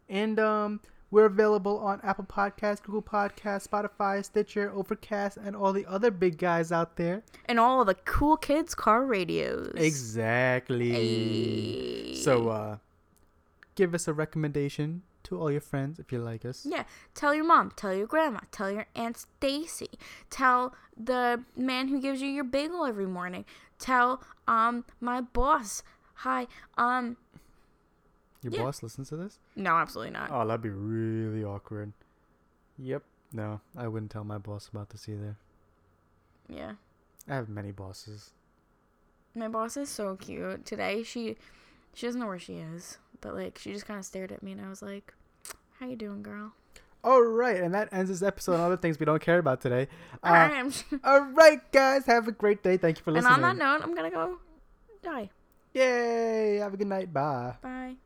And 0.09 0.39
um, 0.39 0.81
we're 1.15 1.27
available 1.27 1.79
on 1.79 2.01
Apple 2.03 2.25
Podcasts, 2.25 2.83
Google 2.83 3.01
Podcasts, 3.01 3.69
Spotify, 3.69 4.25
Stitcher, 4.25 4.73
Overcast, 4.75 5.37
and 5.37 5.55
all 5.55 5.73
the 5.73 5.87
other 5.87 6.11
big 6.11 6.39
guys 6.39 6.73
out 6.73 6.97
there. 6.97 7.23
And 7.47 7.61
all 7.61 7.85
the 7.85 7.95
cool 7.95 8.37
kids' 8.37 8.75
car 8.75 9.07
radios. 9.07 9.75
Exactly. 9.77 10.91
So 12.17 12.49
uh, 12.49 12.79
give 13.77 13.95
us 13.95 14.09
a 14.09 14.13
recommendation 14.13 15.03
to 15.23 15.39
all 15.39 15.53
your 15.53 15.61
friends 15.61 16.01
if 16.01 16.11
you 16.11 16.19
like 16.19 16.45
us. 16.45 16.67
Yeah, 16.69 16.83
tell 17.15 17.33
your 17.33 17.45
mom, 17.45 17.71
tell 17.77 17.95
your 17.95 18.09
grandma, 18.09 18.41
tell 18.51 18.73
your 18.73 18.87
aunt 18.97 19.17
Stacy, 19.17 19.91
tell 20.31 20.75
the 20.97 21.45
man 21.57 21.87
who 21.87 22.01
gives 22.01 22.23
you 22.23 22.29
your 22.29 22.43
bagel 22.43 22.85
every 22.85 23.07
morning, 23.07 23.45
tell 23.79 24.21
um 24.49 24.85
my 25.01 25.21
boss. 25.21 25.85
Hi, 26.19 26.49
um 26.77 27.19
Your 28.45 28.53
yeah. 28.53 28.63
boss 28.63 28.83
listens 28.83 29.09
to 29.09 29.17
this? 29.17 29.39
no, 29.57 29.71
absolutely 29.71 30.13
not. 30.13 30.29
Oh, 30.31 30.47
that'd 30.47 30.61
be 30.61 30.69
really 30.69 31.43
awkward. 31.43 31.93
Yep. 32.79 33.03
No, 33.33 33.61
I 33.77 33.89
wouldn't 33.89 34.11
tell 34.13 34.23
my 34.23 34.37
boss 34.39 34.69
about 34.69 34.91
this 34.91 35.09
either. 35.09 35.37
Yeah. 36.49 36.73
I 37.29 37.35
have 37.37 37.49
many 37.49 37.73
bosses. 37.73 38.31
My 39.35 39.49
boss 39.49 39.79
is 39.79 39.89
so 39.89 40.15
cute. 40.17 40.67
Today 40.67 41.03
she 41.03 41.37
she 41.95 42.07
doesn't 42.07 42.21
know 42.21 42.27
where 42.27 42.39
she 42.39 42.57
is, 42.57 42.99
but 43.23 43.35
like 43.35 43.57
she 43.59 43.73
just 43.73 43.87
kind 43.87 43.99
of 43.99 44.05
stared 44.05 44.31
at 44.31 44.43
me 44.43 44.53
and 44.53 44.61
I 44.61 44.69
was 44.69 44.83
like, 44.83 45.15
"How 45.81 45.87
you 45.87 45.97
doing, 45.97 46.23
girl?" 46.23 46.53
All 47.03 47.23
right, 47.23 47.57
and 47.57 47.75
that 47.75 47.89
ends 47.93 48.11
this 48.11 48.23
episode 48.23 48.55
on 48.55 48.61
other 48.61 48.77
things 48.77 48.99
we 49.01 49.07
don't 49.07 49.21
care 49.23 49.39
about 49.39 49.61
today. 49.61 49.89
Uh, 50.23 50.27
All 50.27 50.33
right, 50.33 50.85
all 51.05 51.21
right, 51.21 51.73
guys, 51.73 52.07
have 52.07 52.29
a 52.29 52.33
great 52.33 52.63
day. 52.63 52.77
Thank 52.79 52.99
you 52.99 53.05
for 53.05 53.11
listening. 53.13 53.35
and 53.35 53.45
on 53.45 53.59
that 53.59 53.63
note, 53.65 53.83
I'm 53.85 53.95
gonna 53.95 54.11
go 54.11 54.39
die. 55.03 55.31
Yay! 55.75 56.57
Have 56.57 56.73
a 56.73 56.77
good 56.77 56.87
night. 56.87 57.13
Bye. 57.13 57.57
Bye. 57.63 57.97